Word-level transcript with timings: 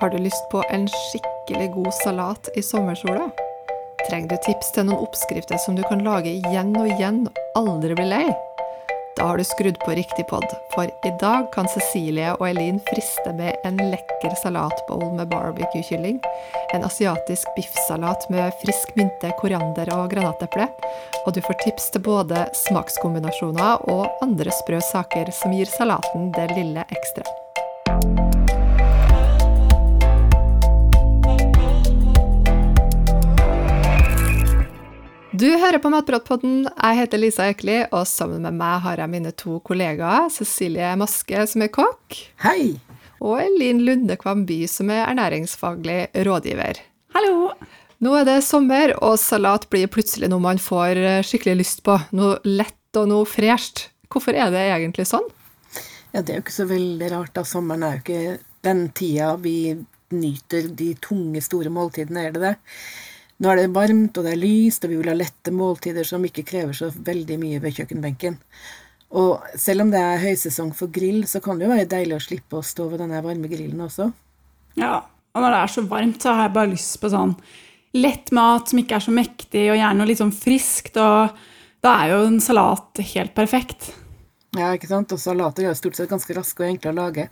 Har 0.00 0.10
du 0.10 0.18
lyst 0.18 0.48
på 0.50 0.64
en 0.70 0.88
skikkelig 0.88 1.72
god 1.74 1.94
salat 1.94 2.48
i 2.54 2.62
sommersola? 2.62 3.30
Trenger 4.10 4.28
du 4.28 4.36
tips 4.44 4.68
til 4.76 4.84
noen 4.86 5.02
oppskrifter 5.02 5.58
som 5.58 5.74
du 5.74 5.82
kan 5.88 6.04
lage 6.06 6.30
igjen 6.30 6.70
og 6.78 6.86
igjen 6.86 7.24
og 7.26 7.58
aldri 7.58 7.96
bli 7.98 8.04
lei? 8.06 8.28
Da 9.18 9.26
har 9.26 9.42
du 9.42 9.42
skrudd 9.42 9.80
på 9.82 9.96
riktig 9.98 10.28
pod, 10.30 10.46
for 10.76 10.86
i 10.86 11.10
dag 11.18 11.48
kan 11.50 11.66
Cecilie 11.72 12.36
og 12.36 12.44
Elin 12.46 12.78
friste 12.92 13.32
med 13.34 13.58
en 13.66 13.82
lekker 13.90 14.38
salatbowl 14.38 15.02
med 15.18 15.32
barbecue-kylling, 15.34 16.22
en 16.78 16.86
asiatisk 16.86 17.50
biffsalat 17.56 18.28
med 18.30 18.54
frisk 18.62 18.94
mynte, 18.94 19.34
koriander 19.42 19.90
og 19.96 20.14
granateple, 20.14 20.68
og 21.24 21.34
du 21.34 21.42
får 21.42 21.58
tips 21.64 21.90
til 21.96 22.06
både 22.06 22.46
smakskombinasjoner 22.62 23.90
og 23.90 24.22
andre 24.22 24.54
sprø 24.62 24.78
saker 24.92 25.34
som 25.42 25.58
gir 25.58 25.74
salaten 25.74 26.30
det 26.38 26.52
lille 26.54 26.86
ekstra. 26.86 27.26
Du 35.38 35.46
hører 35.46 35.78
på 35.78 35.90
Matpratpodden. 35.92 36.64
Jeg 36.66 36.96
heter 36.98 37.20
Lisa 37.20 37.44
Økli, 37.52 37.76
og 37.94 38.08
sammen 38.10 38.42
med 38.42 38.56
meg 38.58 38.80
har 38.82 38.98
jeg 38.98 39.10
mine 39.12 39.30
to 39.38 39.58
kollegaer. 39.62 40.30
Cecilie 40.34 40.88
Maske, 40.98 41.44
som 41.46 41.62
er 41.62 41.70
kokk. 41.70 42.16
Hei! 42.42 42.72
Og 43.22 43.36
Elin 43.44 43.84
Lunde 43.86 44.16
Kvamby, 44.18 44.64
som 44.72 44.90
er 44.90 45.04
ernæringsfaglig 45.04 46.08
rådgiver. 46.26 46.80
Hallo! 47.14 47.52
Nå 48.02 48.16
er 48.18 48.26
det 48.26 48.38
sommer, 48.48 48.96
og 49.04 49.14
salat 49.22 49.68
blir 49.70 49.86
plutselig 49.92 50.32
noe 50.32 50.42
man 50.42 50.58
får 50.62 51.02
eh, 51.04 51.20
skikkelig 51.26 51.58
lyst 51.60 51.84
på. 51.86 52.00
Noe 52.18 52.40
lett 52.48 52.98
og 52.98 53.06
noe 53.12 53.28
fresht. 53.28 53.90
Hvorfor 54.10 54.34
er 54.34 54.50
det 54.54 54.64
egentlig 54.64 55.06
sånn? 55.12 55.28
Ja, 56.16 56.22
Det 56.22 56.32
er 56.32 56.40
jo 56.40 56.46
ikke 56.48 56.56
så 56.56 56.66
veldig 56.72 57.12
rart, 57.14 57.36
da. 57.36 57.46
Sommeren 57.46 57.86
er 57.86 58.00
jo 58.00 58.02
ikke 58.02 58.38
den 58.66 58.88
tida 58.90 59.36
vi 59.44 59.58
nyter 60.18 60.72
de 60.72 60.96
tunge, 61.04 61.44
store 61.44 61.70
måltidene, 61.70 62.26
er 62.26 62.34
det 62.34 62.48
det? 62.48 62.56
Nå 63.38 63.50
er 63.52 63.60
det 63.60 63.68
varmt, 63.70 64.18
og 64.18 64.26
det 64.26 64.32
er 64.34 64.40
lyst, 64.40 64.82
og 64.82 64.90
vi 64.90 64.98
vil 64.98 65.10
ha 65.12 65.14
lette 65.14 65.52
måltider 65.54 66.06
som 66.06 66.24
ikke 66.26 66.46
krever 66.46 66.74
så 66.74 66.88
veldig 66.90 67.36
mye 67.38 67.60
ved 67.62 67.76
kjøkkenbenken. 67.76 68.38
Og 69.18 69.44
selv 69.56 69.84
om 69.84 69.92
det 69.92 70.00
er 70.02 70.24
høysesong 70.24 70.72
for 70.76 70.90
grill, 70.92 71.22
så 71.30 71.40
kan 71.44 71.60
det 71.60 71.68
jo 71.68 71.72
være 71.72 71.90
deilig 71.92 72.18
å 72.18 72.24
slippe 72.24 72.58
å 72.58 72.66
stå 72.66 72.88
ved 72.90 73.00
denne 73.04 73.22
varme 73.24 73.50
grillen 73.50 73.84
også. 73.86 74.10
Ja, 74.78 75.04
og 75.32 75.44
når 75.44 75.54
det 75.54 75.60
er 75.62 75.72
så 75.76 75.86
varmt, 75.88 76.18
så 76.22 76.34
har 76.34 76.48
jeg 76.48 76.56
bare 76.58 76.72
lyst 76.74 76.98
på 77.00 77.12
sånn 77.12 77.36
lett 77.96 78.32
mat 78.36 78.68
som 78.68 78.82
ikke 78.82 78.98
er 78.98 79.06
så 79.06 79.14
mektig, 79.14 79.64
og 79.70 79.78
gjerne 79.78 79.96
noe 80.00 80.10
litt 80.10 80.20
sånn 80.20 80.34
friskt, 80.34 80.98
og 81.00 81.38
da 81.84 81.94
er 82.02 82.12
jo 82.12 82.20
en 82.26 82.42
salat 82.42 83.00
helt 83.14 83.34
perfekt. 83.38 83.92
Ja, 84.56 84.72
ikke 84.74 84.90
sant? 84.90 85.12
Og 85.14 85.20
salater 85.22 85.64
er 85.64 85.70
jo 85.70 85.78
stort 85.78 85.98
sett 85.98 86.10
ganske 86.10 86.34
raske 86.34 86.64
og 86.64 86.72
enkle 86.72 86.90
å 86.90 86.96
lage. 86.96 87.28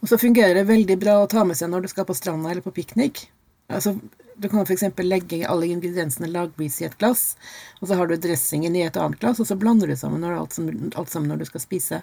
Og 0.00 0.10
så 0.10 0.18
fungerer 0.20 0.56
det 0.56 0.68
veldig 0.70 0.96
bra 1.02 1.18
å 1.20 1.28
ta 1.30 1.44
med 1.44 1.58
seg 1.58 1.70
når 1.72 1.84
du 1.84 1.92
skal 1.92 2.06
på 2.08 2.16
stranda 2.16 2.52
eller 2.52 2.64
på 2.64 2.72
piknik. 2.74 3.26
Altså, 3.70 3.94
du 4.40 4.48
kan 4.48 4.64
f.eks. 4.64 4.84
legge 5.04 5.42
alle 5.48 5.68
ingrediensene 5.70 6.30
lagvis 6.32 6.80
i 6.80 6.86
et 6.88 6.96
glass, 6.98 7.36
og 7.80 7.88
så 7.90 7.98
har 7.98 8.08
du 8.10 8.16
dressingen 8.16 8.76
i 8.76 8.82
et 8.86 8.96
annet 8.96 9.20
glass, 9.20 9.40
og 9.42 9.46
så 9.50 9.56
blander 9.60 9.90
du 9.90 9.96
sammen 10.00 10.22
når 10.24 10.38
alt, 10.38 10.56
sammen, 10.56 10.92
alt 10.96 11.12
sammen 11.12 11.28
når 11.30 11.42
du 11.42 11.48
skal 11.50 11.62
spise. 11.64 12.02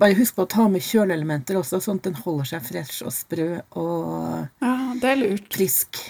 Bare 0.00 0.16
husk 0.16 0.38
på 0.38 0.46
å 0.46 0.48
ta 0.48 0.64
med 0.72 0.80
kjøleelementer 0.80 1.58
også, 1.60 1.80
sånn 1.84 1.98
at 2.00 2.06
den 2.08 2.16
holder 2.22 2.48
seg 2.54 2.62
fresh 2.64 3.02
og 3.04 3.12
sprø 3.12 3.48
og 3.76 4.62
Ja, 4.64 4.76
det 5.02 5.10
er 5.10 5.20
lurt. 5.20 5.50
frisk. 5.52 6.00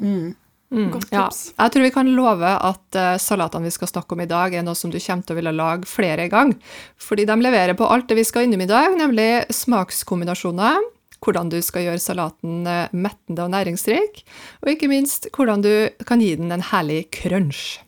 Mm. 0.00 0.30
Mm, 0.70 0.92
Ja, 1.10 1.24
jeg 1.28 1.72
tror 1.74 1.82
vi 1.82 1.90
kan 1.90 2.06
love 2.14 2.46
at 2.46 2.96
uh, 2.96 3.16
salatene 3.18 3.66
vi 3.66 3.72
skal 3.74 3.90
snakke 3.90 4.14
om 4.14 4.20
i 4.22 4.28
dag, 4.30 4.54
er 4.54 4.62
noe 4.62 4.78
som 4.78 4.92
du 4.92 5.00
kommer 5.02 5.26
til 5.26 5.34
å 5.34 5.38
ville 5.40 5.52
lage 5.52 5.88
flere 5.90 6.28
ganger. 6.30 6.56
Fordi 6.96 7.26
de 7.26 7.36
leverer 7.42 7.74
på 7.76 7.88
alt 7.90 8.06
det 8.08 8.16
vi 8.20 8.24
skal 8.24 8.46
innom 8.46 8.62
i 8.62 8.70
dag, 8.70 8.94
nemlig 8.96 9.50
smakskombinasjoner, 9.50 10.78
hvordan 11.24 11.50
du 11.52 11.58
skal 11.64 11.86
gjøre 11.86 12.02
salaten 12.02 12.66
eh, 12.68 12.92
mettende 12.92 13.46
og 13.46 13.52
næringsrik, 13.54 14.22
og 14.64 14.72
ikke 14.72 14.90
minst 14.90 15.30
hvordan 15.36 15.64
du 15.64 15.72
kan 16.08 16.22
gi 16.22 16.34
den 16.40 16.52
en 16.54 16.66
herlig 16.72 17.06
crunch. 17.20 17.80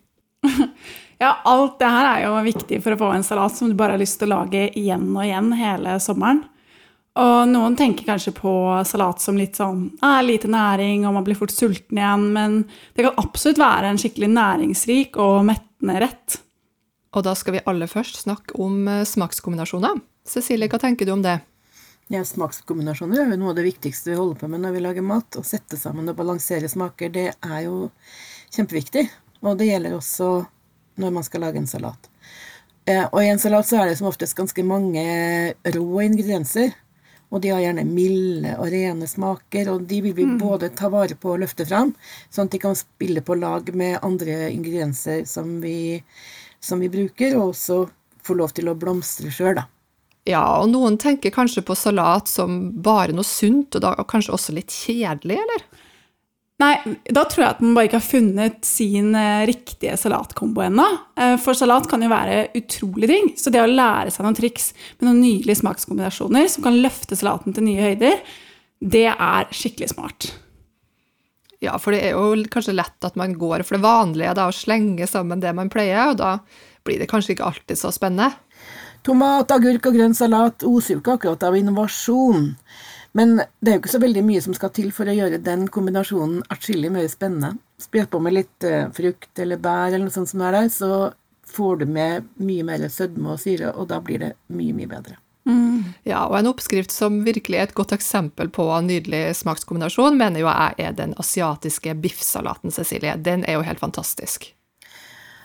Ja, 1.23 1.37
alt 1.47 1.77
det 1.79 1.87
her 1.87 2.07
er 2.09 2.23
jo 2.25 2.39
viktig 2.43 2.81
for 2.83 2.97
å 2.97 2.99
få 2.99 3.09
en 3.15 3.23
salat 3.23 3.55
som 3.55 3.69
du 3.71 3.77
bare 3.79 3.95
har 3.95 4.01
lyst 4.03 4.17
til 4.19 4.27
å 4.27 4.41
lage 4.41 4.65
igjen 4.75 5.05
og 5.13 5.23
igjen 5.23 5.53
hele 5.55 5.93
sommeren. 6.03 6.41
Og 7.23 7.45
noen 7.47 7.77
tenker 7.79 8.09
kanskje 8.09 8.33
på 8.35 8.53
salat 8.89 9.21
som 9.23 9.37
litt 9.39 9.59
sånn 9.61 9.85
ah, 10.03 10.19
lite 10.25 10.51
næring, 10.51 11.05
og 11.07 11.15
man 11.15 11.27
blir 11.27 11.39
fort 11.39 11.53
sulten 11.55 12.01
igjen, 12.01 12.25
men 12.35 12.57
det 12.97 13.07
kan 13.07 13.21
absolutt 13.23 13.61
være 13.61 13.93
en 13.93 14.01
skikkelig 14.03 14.33
næringsrik 14.33 15.21
og 15.23 15.45
mettende 15.47 16.01
rett. 16.03 16.41
Og 17.13 17.23
da 17.29 17.37
skal 17.39 17.59
vi 17.59 17.65
aller 17.71 17.91
først 17.91 18.25
snakke 18.25 18.57
om 18.65 18.89
eh, 18.89 19.05
smakskombinasjoner. 19.07 20.01
Cecilie, 20.27 20.71
hva 20.73 20.81
tenker 20.83 21.07
du 21.07 21.13
om 21.15 21.23
det? 21.23 21.37
Ja, 22.13 22.21
Smakskombinasjoner 22.29 23.23
er 23.23 23.31
jo 23.33 23.37
noe 23.41 23.55
av 23.55 23.57
det 23.57 23.63
viktigste 23.65 24.11
vi 24.11 24.19
holder 24.19 24.43
på 24.43 24.49
med 24.53 24.61
når 24.61 24.75
vi 24.75 24.81
lager 24.85 25.05
mat. 25.07 25.39
Å 25.41 25.43
sette 25.49 25.79
sammen 25.81 26.11
og 26.13 26.19
balansere 26.19 26.69
smaker, 26.69 27.09
det 27.09 27.31
er 27.33 27.61
jo 27.65 27.87
kjempeviktig. 28.53 29.07
Og 29.41 29.57
det 29.57 29.71
gjelder 29.71 29.97
også 29.97 30.27
når 31.01 31.15
man 31.17 31.25
skal 31.25 31.47
lage 31.47 31.63
en 31.63 31.71
salat. 31.71 32.11
Eh, 32.85 33.07
og 33.07 33.17
i 33.23 33.31
en 33.33 33.41
salat 33.41 33.65
så 33.65 33.81
er 33.81 33.89
det 33.89 33.97
som 33.97 34.11
oftest 34.11 34.37
ganske 34.37 34.61
mange 34.61 35.07
rå 35.73 36.05
ingredienser. 36.05 36.77
Og 37.33 37.41
de 37.41 37.55
har 37.55 37.65
gjerne 37.65 37.89
milde 37.89 38.59
og 38.61 38.69
rene 38.77 39.09
smaker, 39.09 39.73
og 39.73 39.89
de 39.89 40.05
vil 40.05 40.19
vi 40.21 40.29
både 40.37 40.69
ta 40.77 40.93
vare 40.93 41.17
på 41.17 41.33
og 41.33 41.41
løfte 41.47 41.65
fram, 41.65 41.95
sånn 42.29 42.51
at 42.51 42.53
de 42.53 42.61
kan 42.61 42.77
spille 42.77 43.25
på 43.25 43.41
lag 43.41 43.73
med 43.73 44.03
andre 44.05 44.51
ingredienser 44.53 45.25
som 45.25 45.63
vi, 45.65 46.03
som 46.61 46.85
vi 46.85 46.93
bruker, 46.93 47.39
og 47.41 47.55
også 47.55 47.87
få 48.21 48.37
lov 48.37 48.53
til 48.53 48.69
å 48.69 48.77
blomstre 48.77 49.33
sjøl, 49.33 49.63
da. 49.63 49.71
Ja, 50.29 50.43
og 50.63 50.69
noen 50.71 50.99
tenker 51.03 51.35
kanskje 51.35 51.65
på 51.67 51.75
salat 51.75 52.31
som 52.31 52.69
bare 52.83 53.15
noe 53.15 53.27
sunt, 53.27 53.75
og 53.75 53.83
da 53.83 53.97
kanskje 54.07 54.35
også 54.37 54.55
litt 54.55 54.71
kjedelig, 54.71 55.41
eller? 55.43 55.65
Nei, 56.63 56.77
da 57.11 57.25
tror 57.27 57.43
jeg 57.43 57.55
at 57.57 57.63
man 57.65 57.73
bare 57.75 57.89
ikke 57.89 57.99
har 57.99 58.07
funnet 58.07 58.67
sin 58.67 59.17
eh, 59.19 59.43
riktige 59.49 59.97
salatkombo 59.99 60.63
ennå. 60.63 60.85
Eh, 61.19 61.35
for 61.43 61.59
salat 61.59 61.89
kan 61.91 62.05
jo 62.05 62.11
være 62.13 62.53
utrolig 62.59 63.09
ting, 63.11 63.33
så 63.41 63.51
det 63.51 63.65
å 63.65 63.71
lære 63.71 64.13
seg 64.15 64.27
noen 64.27 64.39
triks 64.39 64.71
med 65.01 65.09
noen 65.09 65.23
nydelige 65.25 65.59
smakskombinasjoner 65.63 66.47
som 66.53 66.69
kan 66.69 66.79
løfte 66.85 67.19
salaten 67.19 67.57
til 67.57 67.67
nye 67.67 67.91
høyder, 67.91 68.23
det 68.79 69.09
er 69.11 69.51
skikkelig 69.55 69.91
smart. 69.91 70.31
Ja, 71.63 71.77
for 71.83 71.95
det 71.95 72.05
er 72.07 72.15
jo 72.15 72.47
kanskje 72.51 72.75
lett 72.75 73.07
at 73.07 73.19
man 73.19 73.35
går 73.39 73.63
for 73.67 73.79
det 73.79 73.85
vanlige, 73.85 74.35
da, 74.39 74.49
å 74.51 74.55
slenge 74.55 75.07
sammen 75.11 75.43
det 75.43 75.55
man 75.55 75.71
pleier, 75.71 76.13
og 76.13 76.19
da 76.23 76.37
blir 76.87 76.99
det 76.99 77.11
kanskje 77.11 77.37
ikke 77.37 77.51
alltid 77.51 77.79
så 77.79 77.91
spennende. 77.95 78.33
Tomat, 79.03 79.51
agurk 79.51 79.89
og 79.89 79.97
grønn 79.97 80.15
salat 80.15 80.63
oser 80.67 80.95
jo 80.95 81.01
ikke 81.03 81.17
akkurat 81.17 81.47
av 81.49 81.57
innovasjon. 81.59 82.53
Men 83.19 83.35
det 83.61 83.71
er 83.73 83.77
jo 83.77 83.83
ikke 83.83 83.95
så 83.97 84.01
veldig 84.03 84.23
mye 84.25 84.43
som 84.45 84.55
skal 84.57 84.71
til 84.73 84.93
for 84.95 85.11
å 85.11 85.17
gjøre 85.17 85.43
den 85.43 85.67
kombinasjonen 85.73 86.45
atskillig 86.53 86.93
mer 86.95 87.09
spennende. 87.13 87.57
Spre 87.83 88.07
på 88.09 88.21
med 88.23 88.39
litt 88.39 88.69
eh, 88.69 88.87
frukt 88.95 89.43
eller 89.43 89.61
bær 89.61 89.91
eller 89.91 90.07
noe 90.07 90.15
sånt 90.15 90.31
som 90.31 90.45
er 90.47 90.57
der, 90.57 90.71
så 90.73 91.11
får 91.53 91.83
du 91.83 91.91
med 91.91 92.31
mye 92.41 92.65
mer 92.65 92.87
sødme 92.89 93.35
og 93.35 93.43
syre, 93.43 93.75
og 93.75 93.91
da 93.91 93.99
blir 94.01 94.23
det 94.23 94.33
mye, 94.55 94.73
mye 94.77 94.89
bedre. 94.95 95.19
Ja, 96.07 96.25
og 96.29 96.39
en 96.39 96.51
oppskrift 96.51 96.95
som 96.95 97.21
virkelig 97.27 97.59
er 97.59 97.69
et 97.69 97.77
godt 97.79 97.95
eksempel 97.95 98.51
på 98.55 98.67
en 98.75 98.89
nydelig 98.91 99.37
smakskombinasjon, 99.43 100.19
mener 100.19 100.43
jo 100.43 100.51
jeg 100.51 100.87
er 100.87 100.97
den 100.99 101.15
asiatiske 101.21 101.95
biffsalaten, 102.03 102.75
Cecilie. 102.75 103.17
Den 103.19 103.45
er 103.47 103.59
jo 103.59 103.67
helt 103.67 103.83
fantastisk. 103.83 104.51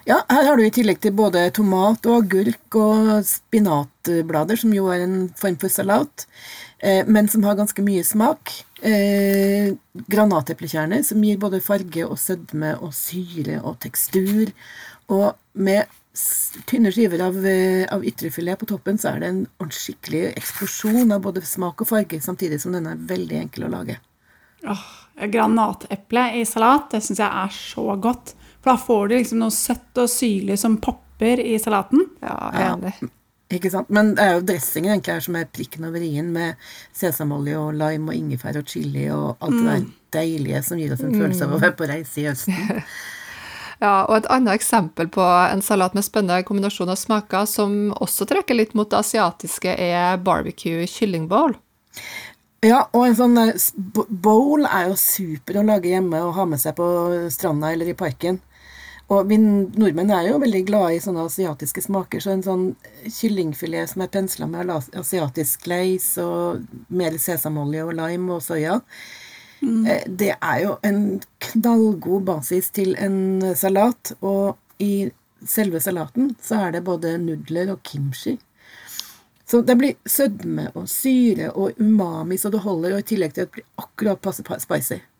Ja, 0.08 0.22
her 0.32 0.46
har 0.48 0.56
du 0.56 0.64
i 0.64 0.72
tillegg 0.72 1.02
til 1.04 1.12
både 1.12 1.42
tomat 1.52 2.06
og 2.08 2.22
agurk 2.22 2.76
og 2.80 3.10
spinatblader, 3.28 4.56
som 4.56 4.72
jo 4.72 4.86
er 4.94 5.02
en 5.04 5.18
form 5.36 5.58
for 5.60 5.74
salat, 5.74 6.24
eh, 6.80 7.02
men 7.04 7.28
som 7.28 7.44
har 7.44 7.58
ganske 7.60 7.84
mye 7.84 8.06
smak. 8.08 8.54
Eh, 8.88 9.74
granateplekjerner, 10.08 11.04
som 11.04 11.20
gir 11.28 11.42
både 11.42 11.60
farge 11.66 12.08
og 12.08 12.16
sødme 12.24 12.78
og 12.80 12.96
syre 12.96 13.60
og 13.60 13.82
tekstur. 13.84 14.54
Og 15.12 15.36
med 15.60 15.92
tynne 16.72 16.96
skiver 16.96 17.28
av, 17.28 17.44
eh, 17.44 17.84
av 17.92 18.08
ytrefilet 18.08 18.64
på 18.64 18.72
toppen, 18.72 18.96
så 18.98 19.12
er 19.12 19.20
det 19.20 19.28
en 19.28 19.46
skikkelig 19.60 20.38
eksplosjon 20.38 21.12
av 21.12 21.22
både 21.22 21.44
smak 21.44 21.82
og 21.82 21.88
farge, 21.88 22.24
samtidig 22.24 22.62
som 22.62 22.72
den 22.72 22.88
er 22.88 22.96
veldig 22.96 23.42
enkel 23.44 23.68
å 23.68 23.76
lage. 23.76 24.00
Åh, 24.64 24.88
granateple 25.28 26.32
i 26.40 26.46
salat, 26.46 26.92
det 26.92 27.04
syns 27.04 27.20
jeg 27.20 27.28
er 27.28 27.52
så 27.52 28.00
godt. 28.00 28.38
For 28.68 28.74
da 28.74 28.78
får 28.84 29.08
du 29.08 29.14
liksom 29.16 29.38
noe 29.40 29.54
søtt 29.56 30.00
og 30.02 30.10
syrlig 30.12 30.58
som 30.60 30.74
popper 30.84 31.40
i 31.40 31.54
salaten. 31.56 32.02
Ja, 32.20 32.34
jeg 32.52 32.66
enig. 32.74 33.12
Ikke 33.56 33.70
sant? 33.72 33.88
Men 33.96 34.10
det 34.18 34.26
er 34.26 34.34
jo 34.36 34.42
dressingen 34.50 34.92
egentlig 34.92 35.14
her 35.14 35.22
som 35.24 35.38
er 35.40 35.46
prikken 35.48 35.86
over 35.88 36.04
i-en, 36.04 36.34
med 36.36 36.66
sesamolje 36.92 37.56
og 37.62 37.78
lime 37.80 38.12
og 38.12 38.18
ingefær 38.18 38.60
og 38.60 38.68
chili 38.68 39.06
og 39.08 39.38
alt 39.40 39.56
det 39.56 39.70
der 39.70 39.86
deilige 40.18 40.60
som 40.68 40.82
gir 40.82 40.92
oss 40.92 41.06
en 41.08 41.16
følelse 41.16 41.48
av 41.48 41.54
å 41.56 41.62
være 41.62 41.78
på 41.80 41.88
reise 41.88 42.26
i 42.26 42.28
Østen. 42.34 42.84
Ja, 43.78 44.08
og 44.10 44.16
et 44.16 44.28
annet 44.34 44.58
eksempel 44.58 45.06
på 45.14 45.22
en 45.22 45.60
salat 45.62 45.94
med 45.94 46.02
spennende 46.02 46.42
kombinasjon 46.48 46.90
av 46.90 46.98
smaker 46.98 47.44
som 47.46 47.92
også 47.94 48.26
trekker 48.26 48.58
litt 48.58 48.72
mot 48.74 48.90
det 48.90 48.98
asiatiske, 48.98 49.70
er 49.70 50.18
barbecue 50.18 50.88
kyllingbowl. 50.90 51.54
Ja, 52.66 52.88
og 52.90 53.04
en 53.06 53.18
sånn 53.20 53.38
eh, 53.38 53.68
bowl 54.10 54.66
er 54.66 54.90
jo 54.90 54.98
super 54.98 55.62
å 55.62 55.66
lage 55.70 55.94
hjemme 55.94 56.24
og 56.26 56.34
ha 56.40 56.48
med 56.50 56.58
seg 56.58 56.74
på 56.82 56.88
stranda 57.30 57.70
eller 57.70 57.94
i 57.94 57.96
parken. 58.02 58.42
Og 59.08 59.30
vi 59.30 59.38
nordmenn 59.40 60.10
er 60.12 60.26
jo 60.28 60.40
veldig 60.42 60.64
glade 60.68 60.98
i 60.98 61.04
sånne 61.04 61.24
asiatiske 61.30 61.86
smaker, 61.86 62.20
så 62.20 62.34
en 62.34 62.44
sånn 62.44 62.66
kyllingfilet 63.06 63.94
som 63.94 64.04
er 64.04 64.12
pensla 64.12 64.50
med 64.52 64.74
asiatisk 65.00 65.70
leis 65.72 66.10
og 66.20 66.66
mer 66.92 67.16
sesamolje 67.22 67.86
og 67.88 67.96
lime 67.96 68.36
og 68.36 68.44
soya, 68.44 68.82
mm. 69.62 69.86
det 70.12 70.34
er 70.36 70.58
jo 70.66 70.76
en 70.90 71.00
knallgod 71.52 72.28
basis 72.28 72.68
til 72.76 72.98
en 73.00 73.56
salat. 73.56 74.12
Og 74.20 74.58
i 74.84 75.08
selve 75.48 75.80
salaten 75.80 76.34
så 76.44 76.66
er 76.66 76.76
det 76.76 76.84
både 76.90 77.16
nudler 77.22 77.72
og 77.78 77.80
kimchi. 77.88 78.36
Så 79.48 79.62
det 79.64 79.78
blir 79.80 79.96
sødme 80.04 80.68
og 80.76 80.90
syre 80.92 81.54
og 81.56 81.80
umami 81.80 82.36
så 82.36 82.52
det 82.52 82.66
holder, 82.66 82.98
og 82.98 83.06
i 83.06 83.08
tillegg 83.14 83.32
til 83.38 83.48
at 83.48 83.54
det 83.54 83.62
blir 83.62 83.70
akkurat 83.80 84.20
passe 84.20 84.44
pa- 84.44 84.60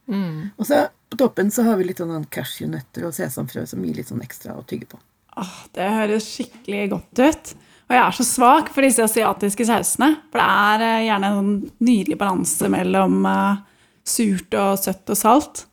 spicy. 0.08 0.50
Og 0.58 0.70
så 0.70 0.88
på 1.10 1.20
toppen 1.20 1.52
så 1.52 1.64
har 1.68 1.78
vi 1.80 1.88
litt 1.88 2.02
sånn 2.02 2.26
cashewnøtter 2.32 3.08
og 3.08 3.16
sesamfrø 3.16 3.66
som 3.70 3.84
gir 3.86 4.00
litt 4.00 4.10
sånn 4.12 4.24
ekstra 4.26 4.58
å 4.58 4.66
tygge 4.68 4.90
på. 4.92 5.00
Åh, 5.38 5.56
det 5.78 5.88
høres 5.94 6.28
skikkelig 6.34 6.90
godt 6.96 7.22
ut. 7.22 7.56
Og 7.88 7.96
jeg 7.96 8.04
er 8.04 8.16
så 8.18 8.26
svak 8.28 8.74
for 8.76 8.84
disse 8.84 9.06
asiatiske 9.06 9.68
sausene. 9.70 10.18
For 10.34 10.42
det 10.42 10.48
er 10.48 10.84
eh, 10.88 11.06
gjerne 11.08 11.30
en 11.30 11.38
sånn 11.38 11.54
nydelig 11.88 12.18
balanse 12.20 12.70
mellom 12.72 13.22
eh, 13.30 13.62
surt 14.08 14.58
og 14.60 14.82
søtt 14.82 15.14
og 15.14 15.20
salt. 15.20 15.64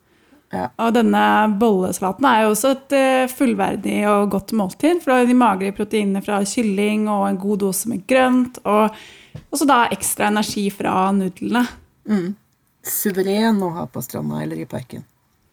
Ja. 0.55 0.69
Og 0.79 0.93
denne 0.95 1.25
bollesalaten 1.59 2.29
er 2.31 2.45
jo 2.45 2.53
også 2.53 2.71
et 2.77 2.95
eh, 2.95 3.33
fullverdig 3.33 3.97
og 4.13 4.31
godt 4.37 4.55
måltid. 4.55 5.03
For 5.03 5.11
da 5.11 5.19
har 5.23 5.31
de 5.31 5.39
magre 5.41 5.75
proteinene 5.75 6.23
fra 6.23 6.39
kylling 6.47 7.09
og 7.11 7.27
en 7.33 7.41
god 7.43 7.65
dose 7.65 7.91
med 7.91 8.07
grønt. 8.07 8.63
Og 8.63 8.95
også 9.51 9.67
da 9.67 9.81
ekstra 9.97 10.31
energi 10.31 10.69
fra 10.75 11.09
nudlene. 11.17 11.67
Suveren 12.85 13.63
å 13.65 13.73
ha 13.79 13.89
på 13.89 14.03
stranda 14.05 14.43
eller 14.45 14.61
i 14.61 14.69
parken. 14.69 15.05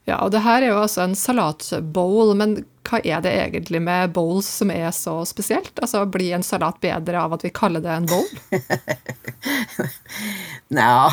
Ja, 0.10 0.18
og 0.26 0.32
det 0.34 0.42
her 0.42 0.64
er 0.64 0.72
jo 0.72 0.80
altså 0.82 1.04
en 1.04 1.14
salatbowl, 1.16 2.34
men 2.38 2.56
hva 2.90 2.98
er 3.06 3.22
det 3.22 3.32
egentlig 3.38 3.80
med 3.86 4.16
bowls 4.16 4.48
som 4.50 4.72
er 4.74 4.90
så 4.98 5.20
spesielt? 5.30 5.76
Altså, 5.78 6.02
Blir 6.10 6.34
en 6.36 6.46
salat 6.46 6.80
bedre 6.82 7.22
av 7.22 7.36
at 7.38 7.46
vi 7.46 7.52
kaller 7.54 7.84
det 7.84 7.94
en 7.94 8.10
bowl? 8.10 8.26
Nja, 10.76 11.12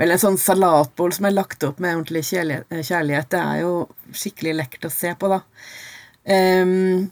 vel 0.00 0.14
en 0.14 0.22
sånn 0.22 0.40
salatbowl 0.40 1.12
som 1.18 1.28
er 1.28 1.36
lagt 1.36 1.68
opp 1.68 1.82
med 1.84 2.00
ordentlig 2.00 2.24
kjærlighet, 2.30 3.28
det 3.34 3.44
er 3.44 3.60
jo 3.66 3.74
skikkelig 4.16 4.56
lekkert 4.62 4.88
å 4.88 4.94
se 4.94 5.12
på, 5.18 5.30
da. 5.34 5.42
Um, 6.28 7.10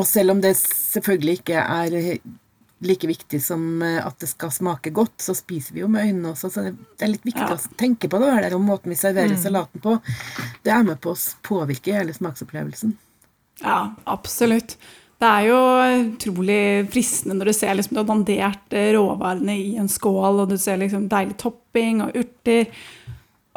og 0.00 0.06
selv 0.08 0.32
om 0.32 0.40
det 0.40 0.54
selvfølgelig 0.56 1.42
ikke 1.42 1.60
er 1.60 2.00
like 2.80 3.06
viktig 3.10 3.42
som 3.44 3.82
eh, 3.84 3.98
at 4.06 4.18
det 4.22 4.28
skal 4.30 4.50
smake 4.54 4.90
godt, 4.96 5.18
så 5.20 5.34
spiser 5.36 5.74
vi 5.76 5.82
jo 5.82 5.88
med 5.92 6.06
øynene 6.08 6.30
også, 6.32 6.48
så 6.52 6.62
det 6.70 7.04
er 7.04 7.12
litt 7.12 7.26
viktig 7.28 7.44
Ja. 7.44 7.56
å 7.58 7.76
tenke 7.80 8.08
på 8.08 8.20
det 8.22 8.30
her, 8.32 8.54
og 8.56 8.62
måten 8.64 8.88
vi 8.94 8.96
serverer 8.96 9.36
salaten 9.36 9.82
på. 9.84 9.98
Det 10.64 10.72
er 10.72 10.82
med 10.86 11.00
på 11.04 11.12
å 11.12 11.18
påvirke 11.46 11.92
hele 11.98 12.14
smaksopplevelsen. 12.16 12.96
Ja, 13.60 13.90
absolutt. 14.08 14.76
Det 15.20 15.28
er 15.28 15.42
jo 15.50 15.56
utrolig 16.14 16.88
fristende 16.88 17.34
når 17.36 17.50
du 17.50 17.52
ser 17.52 17.74
liksom, 17.76 17.92
du 17.92 18.00
har 18.00 18.08
dandert 18.08 18.72
eh, 18.72 18.86
råvarene 18.96 19.52
i 19.60 19.74
en 19.76 19.88
skål, 19.92 20.40
og 20.40 20.48
du 20.48 20.56
ser 20.56 20.78
liksom 20.80 21.10
deilig 21.12 21.36
topping 21.42 22.00
og 22.06 22.16
urter. 22.16 22.70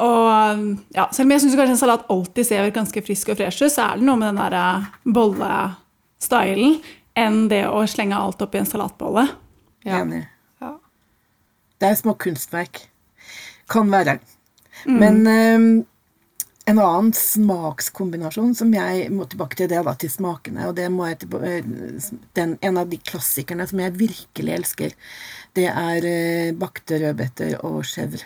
Og 0.04 0.76
ja, 0.92 1.06
Selv 1.14 1.24
om 1.28 1.32
jeg 1.32 1.40
syns 1.46 1.54
kanskje 1.56 1.72
en 1.78 1.80
salat 1.80 2.04
alltid 2.12 2.46
ser 2.50 2.68
ganske 2.74 3.02
frisk 3.06 3.30
og 3.32 3.38
fresh 3.40 3.62
ut, 3.64 3.72
så 3.72 3.86
er 3.86 3.96
det 4.02 4.04
noe 4.04 4.20
med 4.20 4.34
den 4.34 4.42
der 4.42 4.58
eh, 4.60 4.90
bollestylen 5.16 6.76
enn 7.18 7.46
det 7.50 7.64
å 7.68 7.84
slenge 7.90 8.18
alt 8.18 8.42
opp 8.44 8.54
i 8.54 8.60
en 8.62 8.68
salatbolle. 8.68 9.26
Ja. 9.86 10.00
Enig. 10.02 10.24
Ja. 10.62 10.76
Det 11.78 11.90
er 11.90 11.98
små 12.00 12.16
kunstverk. 12.20 12.86
Kan 13.70 13.92
være. 13.92 14.18
Men 14.84 15.22
um, 15.24 15.68
en 16.64 16.80
annen 16.80 17.12
smakskombinasjon 17.16 18.54
som 18.56 18.70
jeg 18.72 19.08
må 19.12 19.26
tilbake 19.28 19.58
til, 19.58 19.68
det 19.68 19.78
er 19.78 19.86
da 19.86 19.94
til 20.00 20.12
smakene. 20.12 20.68
Og 20.70 20.76
det 20.78 20.86
må 20.92 21.08
jeg 21.10 21.28
eh, 21.44 21.66
den, 22.36 22.56
En 22.64 22.80
av 22.80 22.88
de 22.88 22.98
klassikerne 23.04 23.66
som 23.68 23.82
jeg 23.82 23.96
virkelig 24.00 24.54
elsker, 24.58 24.94
det 25.56 25.68
er 25.68 26.08
eh, 26.08 26.54
bakte 26.56 27.00
rødbeter 27.02 27.58
og 27.64 27.82
chèvre. 27.88 28.24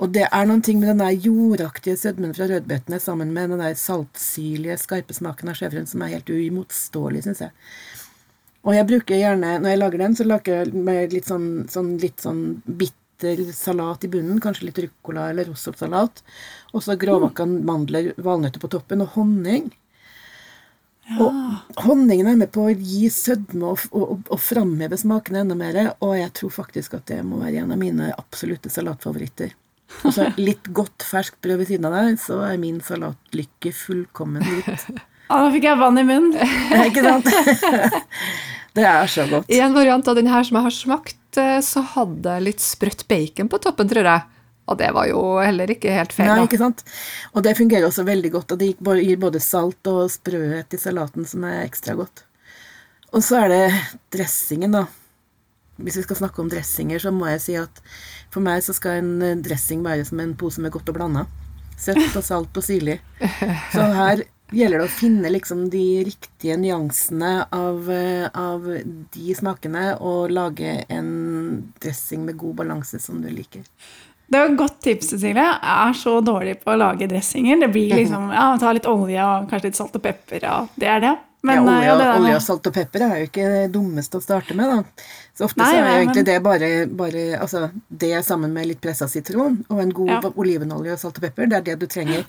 Og 0.00 0.08
det 0.14 0.24
er 0.24 0.46
noen 0.48 0.62
ting 0.64 0.78
med 0.80 0.88
den 0.88 1.02
der 1.02 1.26
jordaktige 1.26 1.98
sødmen 2.00 2.32
fra 2.36 2.46
rødbetene 2.48 3.00
sammen 3.02 3.34
med 3.36 3.52
den 3.52 3.60
der 3.60 3.76
saltsyrlige, 3.76 4.78
skarpe 4.80 5.16
smaken 5.16 5.52
av 5.52 5.58
chèvren 5.58 5.88
som 5.88 6.02
er 6.04 6.14
helt 6.14 6.32
uimotståelig, 6.32 7.26
syns 7.26 7.42
jeg. 7.44 7.52
Og 8.64 8.74
jeg 8.76 8.88
bruker 8.88 9.20
gjerne, 9.20 9.58
når 9.60 9.72
jeg 9.72 9.80
lager 9.80 10.02
den, 10.02 10.16
så 10.16 10.26
lager 10.28 10.58
jeg 10.58 10.84
med 10.88 11.14
litt 11.16 11.28
sånn, 11.28 11.46
sånn, 11.72 11.94
litt 12.00 12.24
sånn 12.24 12.42
bitter 12.64 13.44
salat 13.56 14.04
i 14.04 14.10
bunnen. 14.12 14.40
Kanskje 14.40 14.68
litt 14.68 14.80
ruccola 14.84 15.30
eller 15.30 15.48
rossoppsalat, 15.48 16.24
Og 16.72 16.84
så 16.84 16.96
grovhakka 16.96 17.46
mandler, 17.46 18.12
valnøtter 18.16 18.60
på 18.60 18.72
toppen, 18.72 19.04
og 19.04 19.16
honning. 19.16 19.70
Og 21.18 21.82
honningen 21.86 22.28
er 22.30 22.38
med 22.38 22.52
på 22.54 22.68
å 22.68 22.74
gi 22.74 23.08
sødme 23.10 23.72
og, 23.72 23.86
og, 23.90 24.20
og, 24.28 24.38
framheve 24.42 24.98
smakene 25.00 25.42
enda 25.42 25.56
mer. 25.58 25.80
Og 26.04 26.14
jeg 26.18 26.30
tror 26.38 26.54
faktisk 26.60 26.94
at 27.00 27.08
det 27.10 27.20
må 27.26 27.40
være 27.42 27.64
en 27.64 27.74
av 27.74 27.80
mine 27.80 28.12
absolutte 28.14 28.70
salatfavoritter. 28.72 29.56
Og 30.04 30.14
så 30.14 30.28
litt 30.48 30.70
godt 30.76 31.06
ferskt 31.06 31.40
brød 31.42 31.62
ved 31.62 31.72
siden 31.72 31.88
av 31.90 31.96
der, 31.98 32.16
så 32.22 32.40
er 32.46 32.60
min 32.62 32.78
salatlykke 32.84 33.74
fullkommen 33.84 34.46
gitt. 34.46 34.90
Ah, 35.30 35.44
nå 35.44 35.52
fikk 35.54 35.68
jeg 35.68 35.78
vann 35.78 35.94
i 35.94 36.02
munnen. 36.02 36.32
Ikke 36.88 37.04
sant? 37.04 37.28
Det 38.74 38.82
er 38.82 39.06
så 39.06 39.28
godt. 39.30 39.46
I 39.46 39.60
en 39.62 39.76
variant 39.76 40.08
av 40.10 40.16
den 40.18 40.26
her 40.26 40.42
som 40.42 40.58
jeg 40.58 40.66
har 40.66 40.74
smakt, 40.74 41.38
eh, 41.38 41.60
så 41.62 41.84
hadde 41.92 42.34
jeg 42.34 42.46
litt 42.48 42.64
sprøtt 42.64 43.04
bacon 43.06 43.50
på 43.52 43.60
toppen, 43.62 43.86
tror 43.92 44.08
jeg. 44.10 44.39
Og 44.70 44.78
det 44.78 44.92
var 44.94 45.08
jo 45.10 45.20
heller 45.42 45.72
ikke 45.74 45.90
helt 45.90 46.14
feil. 46.14 46.28
Nei, 46.30 46.38
da. 46.38 46.46
ikke 46.46 46.60
sant? 46.60 46.84
Og 47.34 47.42
det 47.42 47.56
fungerer 47.58 47.88
også 47.88 48.04
veldig 48.06 48.30
godt, 48.36 48.54
og 48.54 48.60
det 48.62 48.72
gir 48.78 49.18
både- 49.18 49.42
salt 49.42 49.86
og 49.90 50.04
sprøhet 50.12 50.76
i 50.76 50.78
salaten 50.78 51.26
som 51.26 51.44
er 51.48 51.64
ekstra 51.66 51.96
godt. 51.98 52.22
Og 53.12 53.22
så 53.26 53.40
er 53.44 53.48
det 53.50 53.64
dressingen, 54.14 54.70
da. 54.76 54.84
Hvis 55.80 55.96
vi 55.96 56.02
skal 56.04 56.20
snakke 56.20 56.42
om 56.42 56.50
dressinger, 56.52 57.00
så 57.02 57.10
må 57.10 57.26
jeg 57.32 57.40
si 57.42 57.54
at 57.58 57.80
for 58.30 58.44
meg 58.44 58.62
så 58.62 58.74
skal 58.76 59.00
en 59.00 59.14
eh, 59.24 59.38
dressing 59.42 59.82
være 59.82 60.04
som 60.06 60.20
en 60.22 60.36
pose 60.38 60.60
med 60.62 60.70
godt 60.74 60.92
og 60.92 60.98
blanda. 60.98 61.24
Søtt 61.80 62.14
og 62.14 62.22
salt 62.22 62.60
og 62.60 62.62
syrlig. 62.62 62.98
Så 63.72 63.86
her 63.96 64.22
gjelder 64.52 64.82
det 64.82 64.86
å 64.90 64.92
finne 64.92 65.30
liksom 65.32 65.64
de 65.72 65.84
riktige 66.04 66.58
nyansene 66.60 67.46
av, 67.54 67.88
eh, 67.90 68.28
av 68.36 68.66
de 69.16 69.34
smakene, 69.38 69.96
og 70.04 70.30
lage 70.36 70.84
en 70.92 71.10
dressing 71.80 72.26
med 72.28 72.36
god 72.38 72.60
balanse 72.62 73.00
som 73.02 73.22
du 73.24 73.30
liker. 73.32 73.64
Det 74.30 74.38
var 74.38 74.46
et 74.52 74.58
godt 74.60 74.76
tips, 74.84 75.08
Cecilie. 75.10 75.42
Jeg 75.42 75.88
er 75.90 75.96
så 75.98 76.12
dårlig 76.22 76.52
på 76.62 76.70
å 76.70 76.78
lage 76.78 77.08
dressinger. 77.10 77.58
Det 77.64 77.68
blir 77.74 77.90
liksom, 77.98 78.28
ja, 78.30 78.52
Ta 78.62 78.70
litt 78.76 78.86
olje 78.86 79.24
og 79.26 79.48
kanskje 79.50 79.70
litt 79.72 79.80
salt 79.80 79.96
og 79.98 80.04
pepper, 80.04 80.46
og 80.52 80.68
det 80.78 80.86
er 80.86 81.00
det. 81.02 81.16
Men, 81.42 81.56
ja, 81.56 81.62
eh, 81.62 81.66
olje, 81.72 81.86
ja, 81.88 81.94
det 81.96 82.06
olje 82.20 82.36
og 82.36 82.42
salt 82.44 82.66
og 82.68 82.74
pepper 82.76 83.02
er 83.06 83.14
jo 83.22 83.26
ikke 83.30 83.46
det 83.48 83.72
dummeste 83.72 84.18
å 84.20 84.22
starte 84.22 84.54
med, 84.54 84.68
da. 84.70 85.06
Så 85.34 85.46
ofte 85.48 85.62
Nei, 85.62 85.70
så 85.72 85.78
er 85.80 85.86
jo 85.88 85.96
egentlig 86.04 86.20
men- 86.20 86.28
det 86.28 86.42
bare, 86.44 86.68
bare 86.86 87.22
altså, 87.40 87.70
det 87.90 88.24
sammen 88.24 88.52
med 88.52 88.66
litt 88.68 88.80
pressa 88.80 89.08
sitron 89.08 89.64
og 89.70 89.80
en 89.80 89.90
god 89.90 90.08
Ja. 90.10 90.20
olivenolje 90.36 90.92
og 90.92 90.98
salt 90.98 91.16
og 91.16 91.22
pepper, 91.22 91.46
det 91.48 91.56
er 91.56 91.62
det 91.62 91.78
du 91.80 91.86
trenger. 91.86 92.24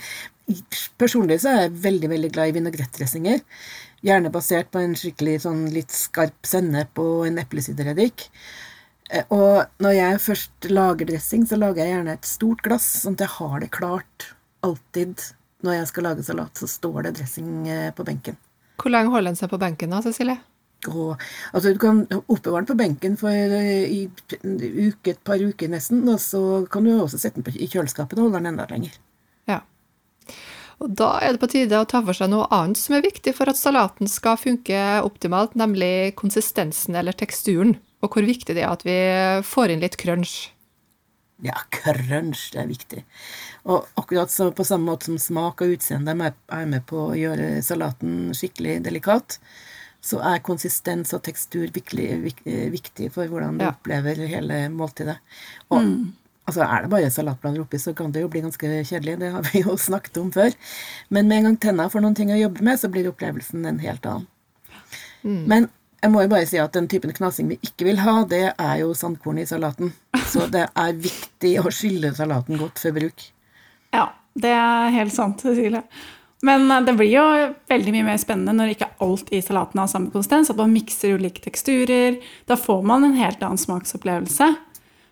Personlig 0.98 1.42
så 1.42 1.50
er 1.52 1.62
jeg 1.68 1.72
veldig, 1.84 2.10
veldig 2.10 2.32
glad 2.32 2.48
i 2.48 2.60
vinegrettdressinger. 2.60 3.42
Gjerne 4.04 4.32
basert 4.32 4.72
på 4.72 4.80
en 4.82 4.96
skikkelig 4.96 5.42
sånn 5.42 5.72
litt 5.72 5.90
skarp 5.92 6.42
sennep 6.44 6.98
og 6.98 7.28
en 7.28 7.38
eplesidereddik. 7.38 8.30
Eh, 9.12 9.26
Og 9.30 9.66
når 9.84 9.98
jeg 9.98 10.22
først 10.24 10.70
lager 10.72 11.10
dressing, 11.10 11.46
så 11.48 11.60
lager 11.60 11.84
jeg 11.84 11.96
gjerne 11.96 12.16
et 12.18 12.30
stort 12.30 12.64
glass, 12.66 12.88
sånn 13.04 13.18
at 13.20 13.26
jeg 13.26 13.36
har 13.38 13.60
det 13.64 13.72
klart 13.76 14.30
alltid. 14.66 15.28
Når 15.62 15.76
jeg 15.78 15.90
skal 15.92 16.08
lage 16.10 16.24
salat, 16.26 16.58
så 16.58 16.70
står 16.70 17.04
det 17.06 17.18
dressing 17.20 17.68
eh, 17.70 17.92
på 17.94 18.06
benken. 18.08 18.38
Hvor 18.82 18.94
lenge 18.94 19.14
holder 19.14 19.30
den 19.30 19.38
seg 19.38 19.52
på 19.52 19.60
benken 19.62 19.94
da, 19.94 20.00
Cecilie? 20.02 20.40
Og, 20.90 21.22
altså 21.54 21.74
Du 21.76 21.78
kan 21.78 22.00
oppbevare 22.10 22.64
den 22.64 22.70
på 22.72 22.78
benken 22.80 23.18
for 23.20 23.30
eh, 23.30 23.86
i 23.86 24.00
uke, 24.08 25.14
et 25.14 25.22
par 25.28 25.38
uker 25.38 25.70
nesten, 25.70 26.02
og 26.10 26.18
så 26.24 26.66
kan 26.72 26.88
du 26.88 26.96
også 26.96 27.20
sette 27.22 27.38
den 27.38 27.46
på, 27.46 27.54
i 27.54 27.70
kjøleskapet 27.70 28.18
og 28.18 28.30
holde 28.30 28.42
den 28.42 28.54
enda 28.56 28.66
lenger. 28.72 28.96
Ja. 29.50 29.60
Og 30.82 30.96
da 30.98 31.12
er 31.22 31.36
det 31.36 31.44
på 31.44 31.52
tide 31.52 31.78
å 31.78 31.86
ta 31.86 32.02
for 32.02 32.18
seg 32.18 32.32
noe 32.34 32.48
annet 32.50 32.82
som 32.82 32.98
er 32.98 33.06
viktig 33.06 33.36
for 33.38 33.52
at 33.52 33.60
salaten 33.60 34.10
skal 34.10 34.40
funke 34.42 34.82
optimalt, 35.06 35.54
nemlig 35.54 36.16
konsistensen 36.18 36.98
eller 36.98 37.14
teksturen, 37.14 37.76
og 38.02 38.10
hvor 38.16 38.26
viktig 38.26 38.56
det 38.58 38.64
er 38.64 38.72
at 38.74 38.84
vi 38.88 38.98
får 39.46 39.72
inn 39.74 39.84
litt 39.84 39.98
crunch. 40.02 40.52
Ja, 41.42 41.58
crunch, 41.74 42.52
det 42.54 42.60
er 42.62 42.68
viktig. 42.70 43.04
Og 43.66 43.88
akkurat 43.98 44.30
så 44.30 44.52
på 44.54 44.66
samme 44.66 44.92
måte 44.92 45.08
som 45.10 45.18
smak 45.18 45.62
og 45.66 45.74
utseende 45.78 46.14
er 46.14 46.66
med- 46.70 46.86
på 46.86 47.10
å 47.10 47.18
gjøre 47.18 47.64
salaten 47.66 48.30
skikkelig 48.38 48.84
delikat, 48.86 49.40
så 50.02 50.20
er 50.22 50.40
konsistens 50.42 51.14
og 51.14 51.24
tekstur 51.24 51.70
virkelig 51.72 52.34
viktig 52.72 53.12
for 53.14 53.26
hvordan 53.28 53.58
du 53.58 53.66
Ja. 53.66 53.72
opplever 53.72 54.16
hele 54.28 54.70
måltidet. 54.70 55.18
Og 55.72 55.82
altså, 56.48 56.62
er 56.62 56.82
det 56.82 56.90
bare 56.90 57.10
salatblander 57.10 57.62
oppi, 57.62 57.78
så 57.78 57.96
kan 57.96 58.12
det 58.12 58.22
jo 58.22 58.28
bli 58.28 58.42
ganske 58.42 58.86
kjedelig. 58.86 59.20
Det 59.20 59.32
har 59.32 59.42
vi 59.44 59.62
jo 59.62 59.76
snakket 59.90 60.18
om 60.18 60.32
før. 60.32 60.54
Men 61.10 61.28
med 61.28 61.38
en 61.38 61.44
gang 61.44 61.58
tenna 61.58 61.90
får 61.90 62.02
noen 62.02 62.16
ting 62.16 62.30
å 62.30 62.38
jobbe 62.40 62.62
med, 62.62 62.80
så 62.80 62.90
blir 62.90 63.10
opplevelsen 63.12 63.66
en 63.66 63.80
helt 63.80 64.02
annen. 64.06 64.28
Men 65.24 65.70
jeg 66.02 66.10
må 66.14 66.24
jo 66.24 66.32
bare 66.32 66.48
si 66.50 66.58
at 66.62 66.74
den 66.74 66.88
typen 66.90 67.14
knasing 67.14 67.52
vi 67.52 67.60
ikke 67.62 67.86
vil 67.86 68.02
ha, 68.02 68.22
det 68.30 68.48
er 68.52 68.80
jo 68.82 68.96
sandkorn 68.98 69.42
i 69.42 69.46
salaten. 69.46 69.92
Så 70.26 70.48
det 70.56 70.66
er 70.70 70.98
viktig 70.98 71.54
å 71.62 71.70
skylle 71.74 72.14
salaten 72.18 72.58
godt 72.62 72.82
før 72.82 72.98
bruk. 72.98 73.28
Ja, 73.94 74.08
det 74.34 74.56
er 74.56 74.96
helt 74.96 75.14
sant, 75.14 75.44
Cecilie. 75.46 75.84
Men 76.42 76.66
eh, 76.72 76.82
det 76.88 76.96
blir 76.98 77.12
jo 77.14 77.28
veldig 77.70 77.94
mye 77.94 78.08
mer 78.10 78.20
spennende 78.22 78.56
når 78.58 78.74
ikke 78.74 78.90
alt 79.06 79.30
i 79.30 79.44
salaten 79.46 79.82
har 79.82 79.92
samme 79.92 80.10
konsistens. 80.14 80.50
At 80.50 80.58
man 80.58 80.74
mikser 80.74 81.20
ulike 81.20 81.44
teksturer. 81.46 82.18
Da 82.50 82.58
får 82.58 82.82
man 82.88 83.06
en 83.06 83.18
helt 83.20 83.44
annen 83.46 83.62
smaksopplevelse. 83.62 84.50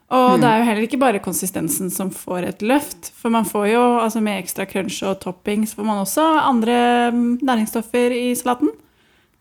Og 0.10 0.40
det 0.42 0.48
er 0.50 0.58
jo 0.58 0.66
heller 0.66 0.86
ikke 0.88 0.98
bare 0.98 1.22
konsistensen 1.22 1.92
som 1.94 2.10
får 2.10 2.48
et 2.48 2.64
løft. 2.66 3.12
For 3.14 3.30
man 3.30 3.46
får 3.46 3.68
jo, 3.76 3.84
altså 4.02 4.24
med 4.26 4.42
ekstra 4.42 4.66
crunch 4.66 5.04
og 5.06 5.20
topping, 5.22 5.68
så 5.70 5.78
får 5.78 5.86
man 5.86 6.02
også 6.02 6.26
andre 6.50 6.78
mm, 7.14 7.28
næringsstoffer 7.46 8.16
i 8.18 8.32
salaten. 8.34 8.72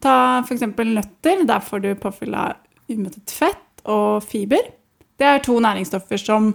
Ta 0.04 0.16
f.eks. 0.44 0.66
nøtter. 0.66 1.44
Der 1.48 1.64
får 1.64 1.84
du 1.84 1.92
påfyll 1.98 2.36
av 2.38 2.58
umettet 2.88 3.32
fett 3.34 3.82
og 3.88 4.22
fiber. 4.26 4.70
Det 5.18 5.26
er 5.26 5.42
to 5.42 5.58
næringsstoffer 5.60 6.20
som 6.20 6.52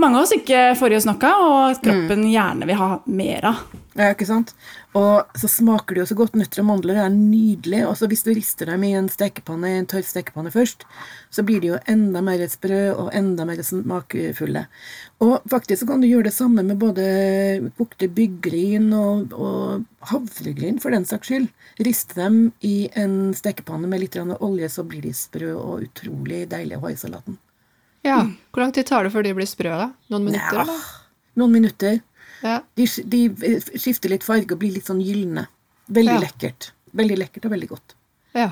mange 0.00 0.18
av 0.18 0.24
oss 0.24 0.34
ikke 0.34 0.72
får 0.78 0.94
i 0.94 0.98
oss 0.98 1.06
noe, 1.08 1.30
og 1.46 1.80
kroppen 1.84 2.24
gjerne 2.30 2.68
vil 2.68 2.78
ha 2.80 2.90
mer 3.12 3.48
av. 3.52 3.64
Ja, 3.92 4.08
ikke 4.14 4.24
sant? 4.24 4.54
Og 4.96 5.36
så 5.36 5.48
smaker 5.52 5.94
det 5.94 6.00
jo 6.02 6.06
så 6.08 6.16
godt. 6.16 6.36
Nøtter 6.38 6.62
og 6.62 6.68
mandler 6.70 7.00
er 7.02 7.10
nydelig. 7.12 7.82
Og 7.88 7.92
så 8.00 8.08
hvis 8.08 8.24
du 8.24 8.30
rister 8.32 8.70
dem 8.72 8.86
i 8.88 8.94
en 8.96 9.10
stekepanne, 9.12 9.68
i 9.68 9.82
en 9.82 9.88
tørr 9.88 10.06
stekepanne 10.08 10.52
først, 10.52 10.86
så 11.32 11.44
blir 11.44 11.60
de 11.60 11.74
jo 11.74 11.80
enda 11.92 12.22
mer 12.24 12.40
sprø 12.48 12.80
og 12.94 13.12
enda 13.16 13.44
mer 13.48 13.60
smakfulle. 13.68 14.64
Og 15.24 15.36
faktisk 15.52 15.84
så 15.84 15.90
kan 15.92 16.00
du 16.00 16.08
gjøre 16.08 16.30
det 16.30 16.34
samme 16.38 16.64
med 16.64 16.80
både 16.80 17.04
kokte 17.76 18.08
byggryn 18.16 18.88
og, 18.96 19.36
og 19.36 20.08
havregryn, 20.08 20.80
for 20.80 20.96
den 20.96 21.08
saks 21.08 21.28
skyld. 21.28 21.52
Riste 21.84 22.16
dem 22.16 22.42
i 22.64 22.88
en 22.96 23.36
stekepanne 23.36 23.92
med 23.92 24.06
litt 24.06 24.16
olje, 24.16 24.72
så 24.72 24.88
blir 24.88 25.04
de 25.04 25.12
sprø 25.16 25.52
og 25.52 25.88
utrolig 25.88 26.46
deilige 26.48 26.80
å 26.80 26.86
ha 26.88 26.96
i 26.96 27.00
salaten. 27.00 27.40
Ja. 28.04 28.18
Hvor 28.52 28.64
lang 28.64 28.72
tid 28.74 28.86
tar 28.88 29.04
det 29.06 29.12
før 29.14 29.22
de 29.22 29.32
blir 29.36 29.46
sprø, 29.46 29.70
da? 29.78 29.90
Noen 30.10 30.24
minutter, 30.30 30.56
Ja, 30.58 30.62
eller? 30.66 30.80
noen 31.38 31.52
minutter. 31.54 32.00
Ja. 32.42 32.56
De, 32.74 32.86
de 33.06 33.20
skifter 33.78 34.10
litt 34.10 34.24
farge 34.26 34.50
og 34.52 34.58
blir 34.58 34.72
litt 34.74 34.88
sånn 34.90 35.00
gylne. 35.04 35.46
Veldig 35.88 36.16
Ja. 36.16 36.20
lekkert. 36.24 36.72
Veldig 36.94 37.18
lekkert 37.18 37.44
og 37.46 37.52
veldig 37.54 37.68
godt. 37.68 37.94
ja. 38.34 38.50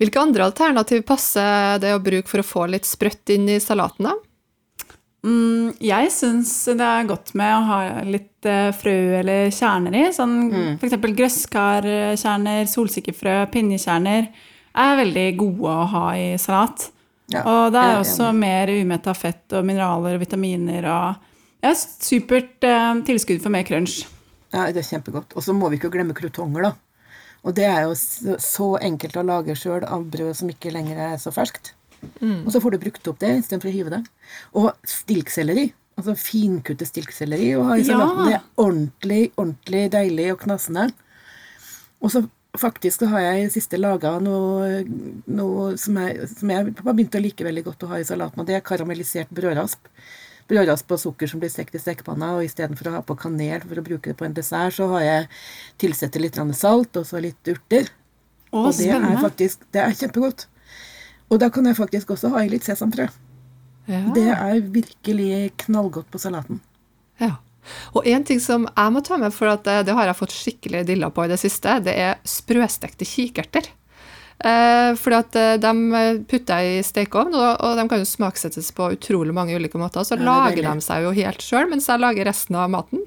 Hvilke 0.00 0.16
andre 0.16 0.46
alternativ 0.48 1.02
passer 1.04 1.76
det 1.78 1.90
å 1.92 2.00
bruke 2.00 2.26
for 2.26 2.40
å 2.40 2.42
få 2.46 2.62
litt 2.72 2.84
sprøtt 2.88 3.28
inn 3.34 3.46
i 3.52 3.58
salaten, 3.60 4.06
da? 4.08 4.14
Mm, 5.28 5.74
jeg 5.78 6.08
syns 6.14 6.64
det 6.78 6.80
er 6.80 7.04
godt 7.04 7.34
med 7.36 7.52
å 7.52 7.66
ha 7.66 8.02
litt 8.06 8.46
eh, 8.48 8.70
frø 8.72 9.18
eller 9.18 9.50
kjerner 9.52 9.92
i. 9.98 10.04
Sånn, 10.16 10.78
For 10.80 10.86
eksempel 10.88 11.12
grøsskarkjerner, 11.18 12.64
solsikkefrø, 12.70 13.34
pinjekjerner 13.52 14.28
er 14.78 14.96
veldig 15.02 15.26
gode 15.36 15.68
å 15.74 15.86
ha 15.92 16.04
i 16.16 16.30
salat. 16.40 16.88
Ja, 17.28 17.42
og 17.44 17.72
det 17.74 17.80
er 17.84 17.98
også 18.00 18.30
mer 18.32 18.70
umetta 18.72 19.12
fett 19.16 19.52
og 19.52 19.66
mineraler 19.68 20.16
og 20.16 20.22
vitaminer 20.22 20.86
og 20.88 21.26
ja, 21.64 21.72
supert 21.76 22.64
eh, 22.64 22.92
tilskudd 23.04 23.42
for 23.44 23.52
mer 23.52 23.66
crunch. 23.68 24.00
Ja, 24.54 24.68
det 24.72 24.80
er 24.80 24.88
kjempegodt. 24.94 25.34
Og 25.36 25.44
så 25.44 25.52
må 25.52 25.68
vi 25.68 25.76
ikke 25.76 25.90
glemme 25.92 26.16
krutonger, 26.16 26.70
da. 26.70 26.72
Og 27.46 27.54
det 27.54 27.66
er 27.68 27.84
jo 27.86 27.92
så, 27.94 28.68
enkelt 28.82 29.18
å 29.20 29.26
lage 29.26 29.56
sjøl 29.58 29.84
av 29.86 30.06
brød 30.10 30.38
som 30.40 30.48
ikke 30.50 30.72
lenger 30.74 30.98
er 31.10 31.18
så 31.20 31.32
ferskt. 31.34 31.74
Og 32.22 32.48
så 32.54 32.60
får 32.62 32.74
du 32.74 32.80
brukt 32.82 33.10
opp 33.10 33.18
det 33.22 33.34
istedenfor 33.40 33.70
å 33.70 33.74
hive 33.74 33.92
det. 33.92 34.00
Og 34.58 34.70
stilkselleri. 34.86 35.68
Altså 35.98 36.14
finkuttet 36.18 36.90
stilkselleri 36.90 37.52
og 37.58 37.68
ha 37.70 37.76
i 37.78 37.84
Ja. 37.86 37.98
Det 38.22 38.34
er 38.36 38.44
ordentlig, 38.62 39.22
ordentlig 39.36 39.84
deilig 39.94 40.28
og 40.32 40.42
knasende. 40.44 40.88
Og 41.98 42.12
så 42.14 42.22
faktisk 42.60 43.02
så 43.02 43.08
har 43.12 43.24
jeg 43.24 43.40
i 43.40 43.44
det 43.46 43.54
siste 43.54 43.80
laga 43.80 44.16
noe, 44.22 44.82
noe 45.26 45.68
som, 45.80 45.98
jeg, 46.02 46.28
som 46.30 46.52
jeg 46.52 46.72
har 46.78 46.94
begynt 46.94 47.18
å 47.18 47.22
like 47.22 47.46
veldig 47.46 47.64
godt 47.66 47.84
å 47.86 47.90
ha 47.92 48.00
i 48.00 48.06
salaten, 48.08 48.42
og 48.42 48.48
det 48.48 48.58
er 48.58 48.66
karamellisert 48.66 49.30
brødrasp. 49.34 49.90
Brødrasp 50.48 50.92
og 50.96 51.00
sukker 51.02 51.28
som 51.28 51.42
blir 51.42 51.52
stekt 51.52 51.76
i 51.76 51.82
stekepanna, 51.82 52.34
og 52.36 52.46
istedenfor 52.46 52.90
å 52.90 52.94
ha 52.98 53.02
på 53.04 53.18
kanel 53.20 53.64
for 53.64 53.80
å 53.80 53.84
bruke 53.84 54.12
det 54.12 54.18
på 54.18 54.26
en 54.28 54.36
dessert, 54.36 54.76
så 54.78 54.88
har 54.94 55.04
jeg 55.04 55.26
tilsetter 55.84 56.24
litt 56.24 56.40
salt 56.56 56.96
og 56.96 57.08
så 57.08 57.20
litt 57.20 57.52
urter. 57.52 57.90
Å, 58.48 58.62
og 58.64 58.70
det 58.78 58.88
er 58.96 59.18
faktisk 59.20 59.66
det 59.76 59.82
er 59.84 59.96
kjempegodt. 59.96 60.46
Og 61.28 61.40
da 61.42 61.50
kan 61.52 61.66
jeg 61.68 61.76
faktisk 61.76 62.14
også 62.14 62.30
ha 62.32 62.44
i 62.44 62.48
litt 62.48 62.64
sesamfrø. 62.64 63.08
Ja. 63.88 64.00
Det 64.16 64.28
er 64.32 64.62
virkelig 64.72 65.52
knallgodt 65.64 66.08
på 66.12 66.20
salaten. 66.20 66.62
Ja. 67.20 67.36
Og 67.96 68.06
en 68.08 68.24
ting 68.26 68.40
som 68.42 68.68
jeg 68.68 68.94
må 68.94 69.02
ta 69.04 69.18
med, 69.20 69.34
for 69.34 69.52
at 69.52 69.64
det, 69.66 69.80
det 69.88 69.96
har 69.96 70.10
jeg 70.10 70.20
fått 70.20 70.36
skikkelig 70.36 70.86
dilla 70.88 71.10
på 71.14 71.26
i 71.26 71.32
det 71.32 71.40
siste, 71.42 71.80
det 71.84 71.96
er 71.98 72.22
sprøstekte 72.28 73.08
kikerter. 73.08 73.72
Eh, 74.38 74.92
fordi 74.94 75.16
at 75.18 75.36
eh, 75.38 75.54
de 75.58 76.02
putter 76.30 76.62
jeg 76.62 76.78
i 76.78 76.86
stekeovn, 76.86 77.34
og, 77.34 77.48
og 77.66 77.78
de 77.78 77.86
kan 77.90 78.02
jo 78.02 78.06
smaksettes 78.06 78.70
på 78.76 78.92
utrolig 78.94 79.34
mange 79.34 79.56
ulike 79.58 79.80
måter. 79.80 80.06
Så 80.06 80.14
Ja, 80.14 80.22
er 80.22 80.28
lager 80.28 80.68
de 80.68 80.84
seg 80.84 81.06
jo 81.06 81.14
helt 81.16 81.42
sjøl, 81.42 81.66
mens 81.70 81.90
jeg 81.90 82.02
lager 82.02 82.28
resten 82.30 82.58
av 82.58 82.70
maten. 82.70 83.02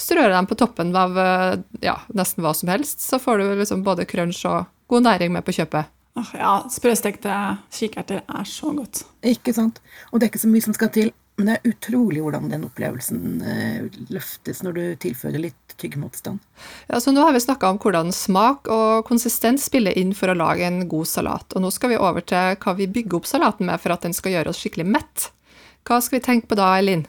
Strør 0.00 0.32
dem 0.32 0.48
på 0.50 0.58
toppen 0.58 0.90
av 0.98 1.18
eh, 1.20 1.56
ja, 1.86 2.00
nesten 2.16 2.42
hva 2.42 2.54
som 2.58 2.72
helst, 2.72 3.04
så 3.04 3.20
får 3.22 3.42
du 3.42 3.56
liksom 3.62 3.84
både 3.86 4.08
crunch 4.10 4.42
og 4.50 4.66
god 4.90 5.06
næring 5.06 5.34
med 5.36 5.46
på 5.46 5.54
kjøpet. 5.54 5.90
Åh, 6.18 6.32
ja, 6.36 6.52
sprøstekte 6.68 7.32
kikerter 7.72 8.20
er 8.26 8.48
så 8.48 8.74
godt. 8.76 9.06
Ikke 9.24 9.54
sant? 9.56 9.78
Og 10.10 10.18
det 10.18 10.26
er 10.26 10.32
ikke 10.34 10.42
så 10.42 10.50
mye 10.50 10.66
som 10.66 10.74
skal 10.76 10.90
til, 10.92 11.12
men 11.42 11.48
det 11.50 11.54
er 11.58 11.72
utrolig 11.72 12.20
hvordan 12.22 12.44
den 12.52 12.62
opplevelsen 12.68 13.40
eh, 13.42 13.86
løftes 14.14 14.60
når 14.62 14.76
du 14.76 14.82
tilfører 15.02 15.42
litt 15.42 15.72
tyggemotstand. 15.74 16.38
Ja, 16.86 17.00
så 17.02 17.10
nå 17.10 17.24
har 17.26 17.34
vi 17.34 17.40
snakka 17.42 17.72
om 17.72 17.80
hvordan 17.82 18.12
smak 18.14 18.70
og 18.70 19.02
konsistens 19.08 19.66
spiller 19.66 19.96
inn 19.98 20.12
for 20.14 20.30
å 20.30 20.36
lage 20.38 20.68
en 20.68 20.84
god 20.86 21.10
salat. 21.10 21.48
Og 21.56 21.64
nå 21.64 21.72
skal 21.74 21.90
vi 21.90 21.98
over 21.98 22.22
til 22.22 22.54
hva 22.62 22.76
vi 22.78 22.86
bygger 22.86 23.18
opp 23.18 23.26
salaten 23.26 23.66
med 23.66 23.82
for 23.82 23.90
at 23.90 24.06
den 24.06 24.14
skal 24.14 24.36
gjøre 24.36 24.52
oss 24.52 24.60
skikkelig 24.62 24.86
mett. 24.86 25.32
Hva 25.82 25.98
skal 25.98 26.20
vi 26.20 26.26
tenke 26.28 26.52
på 26.52 26.58
da, 26.60 26.68
Elin? 26.78 27.02